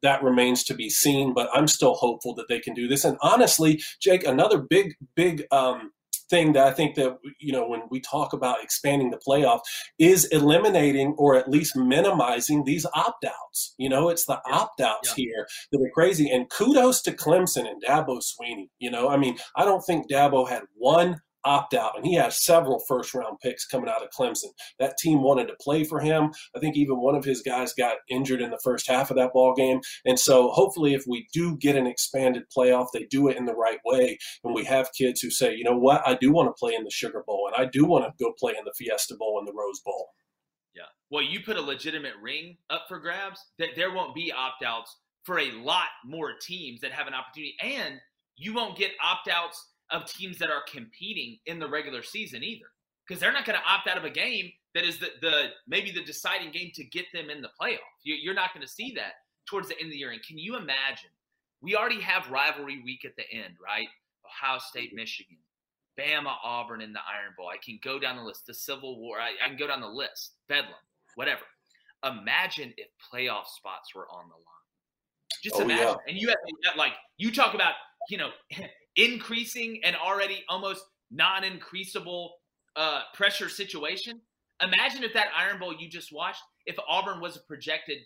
that 0.03 0.23
remains 0.23 0.63
to 0.65 0.73
be 0.73 0.89
seen, 0.89 1.33
but 1.33 1.49
I'm 1.53 1.67
still 1.67 1.95
hopeful 1.95 2.35
that 2.35 2.47
they 2.47 2.59
can 2.59 2.73
do 2.73 2.87
this. 2.87 3.03
And 3.03 3.17
honestly, 3.21 3.81
Jake, 4.01 4.25
another 4.25 4.59
big, 4.59 4.93
big 5.15 5.45
um, 5.51 5.91
thing 6.29 6.53
that 6.53 6.65
I 6.65 6.71
think 6.71 6.95
that 6.95 7.17
you 7.39 7.51
know 7.51 7.67
when 7.67 7.81
we 7.89 7.99
talk 7.99 8.33
about 8.33 8.63
expanding 8.63 9.11
the 9.11 9.19
playoff 9.27 9.59
is 9.99 10.25
eliminating 10.25 11.13
or 11.17 11.35
at 11.35 11.49
least 11.49 11.75
minimizing 11.75 12.63
these 12.63 12.85
opt-outs. 12.93 13.75
You 13.77 13.89
know, 13.89 14.09
it's 14.09 14.25
the 14.25 14.39
yeah. 14.47 14.55
opt-outs 14.55 15.09
yeah. 15.09 15.25
here 15.25 15.47
that 15.71 15.79
are 15.79 15.91
crazy. 15.93 16.31
And 16.31 16.49
kudos 16.49 17.01
to 17.03 17.11
Clemson 17.11 17.67
and 17.69 17.83
Dabo 17.83 18.19
Swinney. 18.21 18.69
You 18.79 18.91
know, 18.91 19.09
I 19.09 19.17
mean, 19.17 19.37
I 19.55 19.65
don't 19.65 19.81
think 19.81 20.09
Dabo 20.09 20.47
had 20.49 20.63
one 20.75 21.21
opt 21.45 21.73
out, 21.73 21.97
and 21.97 22.05
he 22.05 22.15
has 22.15 22.43
several 22.43 22.79
first 22.87 23.13
round 23.13 23.39
picks 23.41 23.65
coming 23.65 23.89
out 23.89 24.03
of 24.03 24.09
Clemson. 24.09 24.49
That 24.79 24.97
team 24.97 25.21
wanted 25.21 25.47
to 25.47 25.55
play 25.59 25.83
for 25.83 25.99
him. 25.99 26.31
I 26.55 26.59
think 26.59 26.75
even 26.75 26.99
one 26.99 27.15
of 27.15 27.25
his 27.25 27.41
guys 27.41 27.73
got 27.73 27.97
injured 28.09 28.41
in 28.41 28.51
the 28.51 28.59
first 28.63 28.87
half 28.87 29.09
of 29.09 29.17
that 29.17 29.33
ball 29.33 29.53
game. 29.55 29.81
And 30.05 30.19
so 30.19 30.49
hopefully, 30.49 30.93
if 30.93 31.03
we 31.07 31.27
do 31.33 31.57
get 31.57 31.75
an 31.75 31.87
expanded 31.87 32.43
playoff, 32.55 32.87
they 32.93 33.05
do 33.05 33.27
it 33.27 33.37
in 33.37 33.45
the 33.45 33.55
right 33.55 33.79
way, 33.85 34.17
and 34.43 34.53
we 34.53 34.63
have 34.65 34.89
kids 34.97 35.21
who 35.21 35.29
say, 35.29 35.53
you 35.55 35.63
know 35.63 35.77
what, 35.77 36.01
I 36.07 36.15
do 36.15 36.31
want 36.31 36.47
to 36.49 36.59
play 36.59 36.73
in 36.73 36.83
the 36.83 36.91
Sugar 36.91 37.23
Bowl, 37.25 37.49
and 37.53 37.65
I 37.65 37.69
do 37.69 37.85
want 37.85 38.05
to 38.05 38.23
go 38.23 38.33
play 38.39 38.53
in 38.57 38.65
the 38.65 38.73
Fiesta 38.77 39.15
Bowl 39.17 39.39
and 39.39 39.47
the 39.47 39.53
Rose 39.53 39.79
Bowl. 39.83 40.09
Yeah. 40.75 40.83
Well, 41.09 41.23
you 41.23 41.41
put 41.41 41.57
a 41.57 41.61
legitimate 41.61 42.13
ring 42.21 42.57
up 42.69 42.85
for 42.87 42.99
grabs. 42.99 43.39
That 43.59 43.69
there 43.75 43.93
won't 43.93 44.15
be 44.15 44.31
opt 44.31 44.63
outs 44.63 44.95
for 45.23 45.39
a 45.39 45.51
lot 45.51 45.87
more 46.05 46.33
teams 46.41 46.81
that 46.81 46.91
have 46.91 47.07
an 47.07 47.13
opportunity, 47.13 47.55
and 47.61 47.99
you 48.35 48.53
won't 48.53 48.77
get 48.77 48.91
opt 49.03 49.27
outs 49.27 49.72
of 49.91 50.05
teams 50.05 50.37
that 50.39 50.49
are 50.49 50.63
competing 50.71 51.39
in 51.45 51.59
the 51.59 51.67
regular 51.67 52.03
season 52.03 52.43
either, 52.43 52.65
because 53.07 53.19
they're 53.19 53.31
not 53.33 53.45
going 53.45 53.57
to 53.57 53.65
opt 53.65 53.87
out 53.87 53.97
of 53.97 54.03
a 54.03 54.09
game 54.09 54.51
that 54.73 54.83
is 54.83 54.97
the, 54.97 55.09
the 55.21 55.49
maybe 55.67 55.91
the 55.91 56.03
deciding 56.03 56.51
game 56.51 56.71
to 56.75 56.83
get 56.83 57.05
them 57.13 57.29
in 57.29 57.41
the 57.41 57.49
playoff. 57.59 57.77
You, 58.03 58.31
are 58.31 58.35
not 58.35 58.53
going 58.53 58.65
to 58.65 58.71
see 58.71 58.93
that 58.95 59.13
towards 59.45 59.67
the 59.67 59.75
end 59.75 59.87
of 59.87 59.91
the 59.91 59.97
year. 59.97 60.11
And 60.11 60.23
can 60.23 60.37
you 60.37 60.55
imagine? 60.55 61.09
We 61.61 61.75
already 61.75 62.01
have 62.01 62.29
rivalry 62.29 62.81
week 62.83 63.05
at 63.05 63.15
the 63.15 63.29
end, 63.31 63.55
right? 63.63 63.87
Ohio 64.25 64.59
State, 64.59 64.89
mm-hmm. 64.89 64.97
Michigan, 64.97 65.37
Bama, 65.97 66.35
Auburn 66.43 66.81
in 66.81 66.93
the 66.93 66.99
Iron 66.99 67.33
Bowl. 67.37 67.49
I 67.49 67.57
can 67.63 67.79
go 67.83 67.99
down 67.99 68.17
the 68.17 68.23
list. 68.23 68.47
The 68.47 68.53
Civil 68.53 68.99
War. 68.99 69.19
I, 69.19 69.31
I 69.43 69.47
can 69.47 69.57
go 69.57 69.67
down 69.67 69.81
the 69.81 69.87
list. 69.87 70.33
Bedlam, 70.47 70.73
whatever. 71.15 71.43
Imagine 72.03 72.73
if 72.77 72.87
playoff 73.13 73.45
spots 73.45 73.95
were 73.95 74.07
on 74.09 74.27
the 74.27 74.35
line. 74.35 74.53
Just 75.41 75.55
oh, 75.57 75.61
imagine. 75.61 75.85
Yeah. 75.85 75.95
And 76.07 76.17
you 76.17 76.27
have 76.29 76.37
like 76.77 76.93
you 77.17 77.31
talk 77.31 77.53
about, 77.53 77.73
you 78.09 78.17
know, 78.17 78.29
increasing 78.95 79.79
an 79.83 79.95
already 79.95 80.43
almost 80.49 80.85
non-increasable 81.11 82.35
uh, 82.75 83.01
pressure 83.13 83.49
situation. 83.49 84.19
Imagine 84.61 85.03
if 85.03 85.13
that 85.13 85.27
Iron 85.37 85.59
Bowl 85.59 85.73
you 85.77 85.89
just 85.89 86.11
watched, 86.13 86.41
if 86.65 86.75
Auburn 86.87 87.19
was 87.19 87.35
a 87.35 87.41
projected 87.41 87.97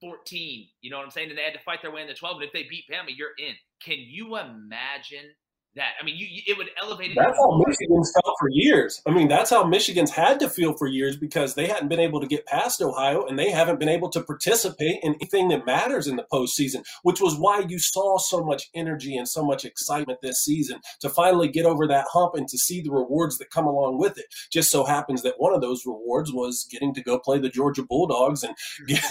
14, 0.00 0.68
you 0.80 0.90
know 0.90 0.98
what 0.98 1.04
I'm 1.04 1.10
saying, 1.10 1.30
and 1.30 1.38
they 1.38 1.42
had 1.42 1.54
to 1.54 1.60
fight 1.60 1.80
their 1.82 1.90
way 1.90 2.02
in 2.02 2.08
the 2.08 2.14
12, 2.14 2.36
and 2.36 2.44
if 2.44 2.52
they 2.52 2.64
beat 2.68 2.84
Bama, 2.90 3.16
you're 3.16 3.30
in. 3.38 3.54
Can 3.80 3.96
you 3.98 4.36
imagine 4.36 5.30
that. 5.76 5.92
I 6.00 6.04
mean, 6.04 6.16
you, 6.16 6.26
it 6.46 6.56
would 6.56 6.70
elevate 6.82 7.12
it. 7.12 7.16
That's 7.16 7.36
how 7.38 7.62
Michigan's 7.64 8.12
felt 8.12 8.36
for 8.38 8.48
years. 8.50 9.00
I 9.06 9.10
mean, 9.10 9.28
that's 9.28 9.50
how 9.50 9.64
Michigan's 9.64 10.10
had 10.10 10.40
to 10.40 10.50
feel 10.50 10.74
for 10.74 10.86
years 10.86 11.16
because 11.16 11.54
they 11.54 11.66
hadn't 11.66 11.88
been 11.88 12.00
able 12.00 12.20
to 12.20 12.26
get 12.26 12.46
past 12.46 12.82
Ohio 12.82 13.24
and 13.24 13.38
they 13.38 13.50
haven't 13.50 13.78
been 13.78 13.88
able 13.88 14.10
to 14.10 14.22
participate 14.22 14.98
in 15.02 15.14
anything 15.14 15.48
that 15.48 15.64
matters 15.64 16.06
in 16.06 16.16
the 16.16 16.26
postseason, 16.32 16.84
which 17.02 17.20
was 17.20 17.38
why 17.38 17.60
you 17.68 17.78
saw 17.78 18.18
so 18.18 18.42
much 18.42 18.68
energy 18.74 19.16
and 19.16 19.28
so 19.28 19.44
much 19.44 19.64
excitement 19.64 20.18
this 20.22 20.42
season 20.42 20.80
to 21.00 21.08
finally 21.08 21.48
get 21.48 21.66
over 21.66 21.86
that 21.86 22.06
hump 22.12 22.34
and 22.34 22.48
to 22.48 22.58
see 22.58 22.80
the 22.80 22.90
rewards 22.90 23.38
that 23.38 23.50
come 23.50 23.66
along 23.66 23.98
with 23.98 24.18
it. 24.18 24.26
Just 24.50 24.70
so 24.70 24.84
happens 24.84 25.22
that 25.22 25.34
one 25.38 25.54
of 25.54 25.60
those 25.60 25.86
rewards 25.86 26.32
was 26.32 26.66
getting 26.70 26.92
to 26.94 27.02
go 27.02 27.18
play 27.18 27.38
the 27.38 27.48
Georgia 27.48 27.82
Bulldogs 27.82 28.42
and 28.42 28.54
get, 28.86 29.02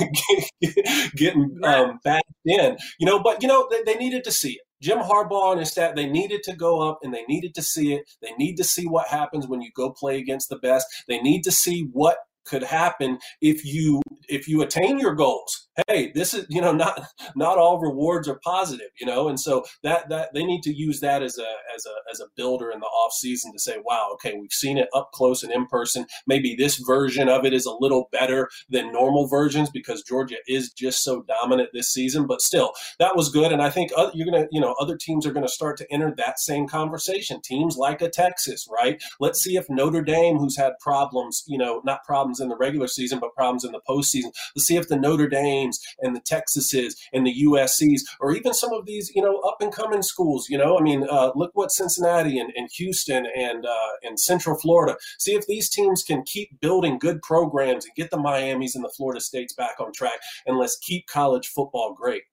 get, 0.62 1.16
getting 1.16 1.58
um, 1.64 2.00
back 2.04 2.24
in, 2.46 2.78
you 3.00 3.06
know, 3.06 3.20
but, 3.20 3.42
you 3.42 3.48
know, 3.48 3.68
they, 3.70 3.82
they 3.84 3.96
needed 3.98 4.24
to 4.24 4.32
see 4.32 4.54
it 4.54 4.62
Jim 4.86 5.00
Harbaugh 5.00 5.54
and 5.54 5.60
his 5.62 5.72
staff, 5.72 5.96
they 5.96 6.06
needed 6.06 6.44
to 6.44 6.56
go 6.56 6.88
up 6.88 7.00
and 7.02 7.12
they 7.12 7.24
needed 7.24 7.56
to 7.56 7.64
see 7.64 7.96
it. 7.96 8.08
They 8.22 8.34
need 8.34 8.56
to 8.58 8.64
see 8.64 8.86
what 8.86 9.08
happens 9.08 9.48
when 9.48 9.60
you 9.64 9.72
go 9.76 9.90
play 9.90 10.20
against 10.20 10.50
the 10.50 10.58
best. 10.58 10.86
They 11.08 11.18
need 11.18 11.44
to 11.46 11.52
see 11.52 11.90
what 11.92 12.18
could 12.46 12.64
happen 12.64 13.20
if 13.42 13.66
you 13.66 14.02
if 14.28 14.48
you 14.48 14.62
attain 14.62 15.00
your 15.00 15.14
goals. 15.14 15.68
Hey 15.88 16.12
this 16.14 16.34
is 16.34 16.46
you 16.50 16.62
know 16.62 16.72
not 16.86 17.02
not 17.36 17.58
all 17.58 17.80
rewards 17.80 18.28
are 18.28 18.40
positive 18.44 18.88
you 19.00 19.06
know? 19.06 19.28
And 19.28 19.40
so 19.40 19.64
that 19.84 20.10
that 20.10 20.34
they 20.34 20.44
need 20.44 20.62
to 20.64 20.74
use 20.74 21.00
that 21.00 21.22
as 21.22 21.38
a 21.38 21.48
as 21.76 21.86
a 21.86 22.12
as 22.12 22.20
a 22.20 22.28
builder 22.36 22.72
in 22.72 22.80
the 22.80 22.86
off 22.86 23.14
season 23.14 23.52
to 23.52 23.60
say 23.60 23.78
wow 23.84 24.10
okay 24.14 24.34
we've 24.40 24.52
seen 24.52 24.78
it 24.78 24.90
up 24.94 25.12
close 25.14 25.44
and 25.44 25.52
in 25.52 25.66
person. 25.68 26.06
Maybe 26.28 26.56
this 26.56 26.78
version 26.78 27.30
of 27.30 27.46
it 27.46 27.54
is 27.54 27.66
a 27.66 27.76
little 27.80 28.10
better 28.12 28.50
than 28.70 28.92
normal 28.92 29.28
versions 29.28 29.70
because 29.70 30.04
georgia 30.04 30.38
is 30.48 30.72
just 30.72 31.04
so 31.04 31.24
dominant 31.24 31.70
this 31.74 31.92
season. 31.92 32.28
But 32.28 32.42
still 32.42 32.74
that 33.00 33.16
was 33.16 33.30
good. 33.30 33.52
And 33.52 33.62
i 33.62 33.70
think 33.70 33.92
other, 33.96 34.12
you're 34.14 34.30
gonna 34.30 34.48
you 34.52 34.62
know 34.62 34.76
other 34.80 34.98
teams 34.98 35.26
are 35.26 35.34
gonna 35.34 35.48
start 35.48 35.78
to 35.78 35.92
enter 35.92 36.14
that 36.18 36.40
same 36.40 36.68
conversation. 36.68 37.42
Teams 37.44 37.78
like 37.78 38.02
a 38.02 38.10
texas 38.10 38.68
right? 38.72 39.02
Let's 39.20 39.42
see 39.42 39.58
if 39.58 39.66
notre 39.70 40.02
dame 40.02 40.38
who's 40.38 40.58
had 40.58 40.74
problems 40.80 41.44
you 41.48 41.58
know 41.58 41.82
not 41.86 42.04
problems 42.04 42.35
in 42.40 42.50
the 42.50 42.56
regular 42.56 42.88
season 42.88 43.20
but 43.20 43.34
problems 43.36 43.64
in 43.64 43.72
the 43.72 43.82
postseason. 43.88 44.32
Let's 44.56 44.68
see 44.68 44.78
if 44.78 44.88
the 44.88 44.96
notre 44.96 45.28
dames 45.28 45.80
and 46.00 46.16
the 46.16 46.22
texases 46.22 46.94
and 47.14 47.26
the 47.26 47.44
uscs 47.46 48.02
or 48.20 48.34
even 48.34 48.54
some 48.54 48.74
of 48.74 48.86
these 48.86 49.12
you 49.16 49.22
know 49.22 49.40
up 49.40 49.58
and 49.62 49.74
coming 49.74 50.02
schools 50.02 50.48
you 50.50 50.58
know? 50.58 50.78
I 50.78 50.82
mean 50.82 51.08
uh, 51.10 51.32
look 51.36 51.52
what 51.54 51.72
cincinnati 51.72 52.40
and, 52.40 52.52
and 52.56 52.70
houston 52.74 53.26
and 53.36 53.66
uh, 53.66 53.92
and 54.04 54.20
central 54.20 54.58
florida. 54.58 54.98
See 55.20 55.36
if 55.36 55.46
these 55.48 55.70
teams 55.70 56.04
can 56.04 56.24
keep 56.24 56.60
building 56.60 57.00
good 57.00 57.22
programs 57.22 57.86
and 57.86 57.94
get 57.96 58.12
the 58.12 58.18
miamis 58.18 58.76
and 58.76 58.84
the 58.84 58.94
florida 58.96 59.22
states 59.22 59.54
back 59.54 59.80
on 59.80 59.92
track 59.94 60.20
and 60.46 60.58
let's 60.58 60.78
keep 60.78 61.08
college 61.08 61.48
football 61.48 61.94
great. 61.94 62.24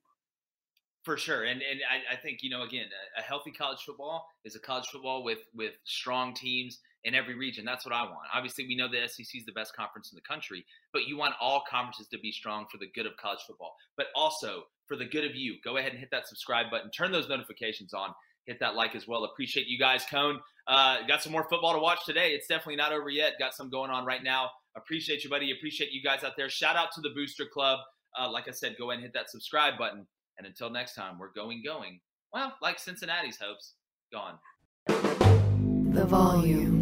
For 1.04 1.16
sure, 1.16 1.42
and 1.42 1.60
and 1.62 1.80
I, 1.90 2.14
I 2.14 2.16
think 2.16 2.42
you 2.42 2.50
know 2.50 2.62
again, 2.62 2.86
a, 3.16 3.20
a, 3.20 3.22
healthy 3.24 3.50
college 3.50 3.80
football 3.84 4.24
is 4.44 4.54
a 4.54 4.60
college 4.60 4.86
football 4.86 5.24
with 5.24 5.40
with 5.52 5.72
strong 5.82 6.32
teams 6.32 6.78
in 7.04 7.14
every 7.14 7.34
region. 7.34 7.64
That's 7.64 7.84
what 7.84 7.94
I 7.94 8.02
want. 8.02 8.28
Obviously, 8.32 8.66
we 8.66 8.76
know 8.76 8.88
the 8.88 9.06
SEC 9.08 9.26
is 9.34 9.44
the 9.44 9.52
best 9.52 9.74
conference 9.74 10.12
in 10.12 10.16
the 10.16 10.22
country, 10.22 10.64
but 10.92 11.06
you 11.06 11.16
want 11.16 11.34
all 11.40 11.64
conferences 11.68 12.08
to 12.08 12.18
be 12.18 12.32
strong 12.32 12.66
for 12.70 12.78
the 12.78 12.90
good 12.94 13.06
of 13.06 13.16
college 13.16 13.40
football, 13.46 13.74
but 13.96 14.06
also 14.14 14.64
for 14.86 14.96
the 14.96 15.04
good 15.04 15.24
of 15.24 15.34
you. 15.34 15.56
Go 15.64 15.76
ahead 15.76 15.92
and 15.92 15.98
hit 15.98 16.10
that 16.12 16.28
subscribe 16.28 16.70
button, 16.70 16.90
turn 16.90 17.12
those 17.12 17.28
notifications 17.28 17.92
on, 17.92 18.10
hit 18.46 18.60
that 18.60 18.74
like 18.74 18.94
as 18.94 19.08
well. 19.08 19.24
Appreciate 19.24 19.66
you 19.66 19.78
guys, 19.78 20.04
Cone. 20.10 20.38
Uh, 20.66 20.98
got 21.08 21.22
some 21.22 21.32
more 21.32 21.46
football 21.48 21.72
to 21.72 21.80
watch 21.80 22.04
today. 22.06 22.30
It's 22.30 22.46
definitely 22.46 22.76
not 22.76 22.92
over 22.92 23.10
yet. 23.10 23.34
Got 23.38 23.54
some 23.54 23.68
going 23.68 23.90
on 23.90 24.04
right 24.04 24.22
now. 24.22 24.50
Appreciate 24.76 25.24
you, 25.24 25.30
buddy. 25.30 25.50
Appreciate 25.50 25.90
you 25.92 26.02
guys 26.02 26.24
out 26.24 26.32
there. 26.36 26.48
Shout 26.48 26.76
out 26.76 26.92
to 26.94 27.00
the 27.00 27.10
Booster 27.10 27.46
Club. 27.52 27.80
Uh, 28.18 28.30
like 28.30 28.48
I 28.48 28.52
said, 28.52 28.76
go 28.78 28.90
ahead 28.90 28.98
and 28.98 29.04
hit 29.04 29.14
that 29.14 29.30
subscribe 29.30 29.78
button. 29.78 30.06
And 30.38 30.46
until 30.46 30.70
next 30.70 30.94
time, 30.94 31.18
we're 31.18 31.32
going, 31.32 31.62
going. 31.64 32.00
Well, 32.32 32.54
like 32.62 32.78
Cincinnati's 32.78 33.38
hopes, 33.40 33.74
gone. 34.12 34.38
The 34.86 36.06
volume. 36.06 36.81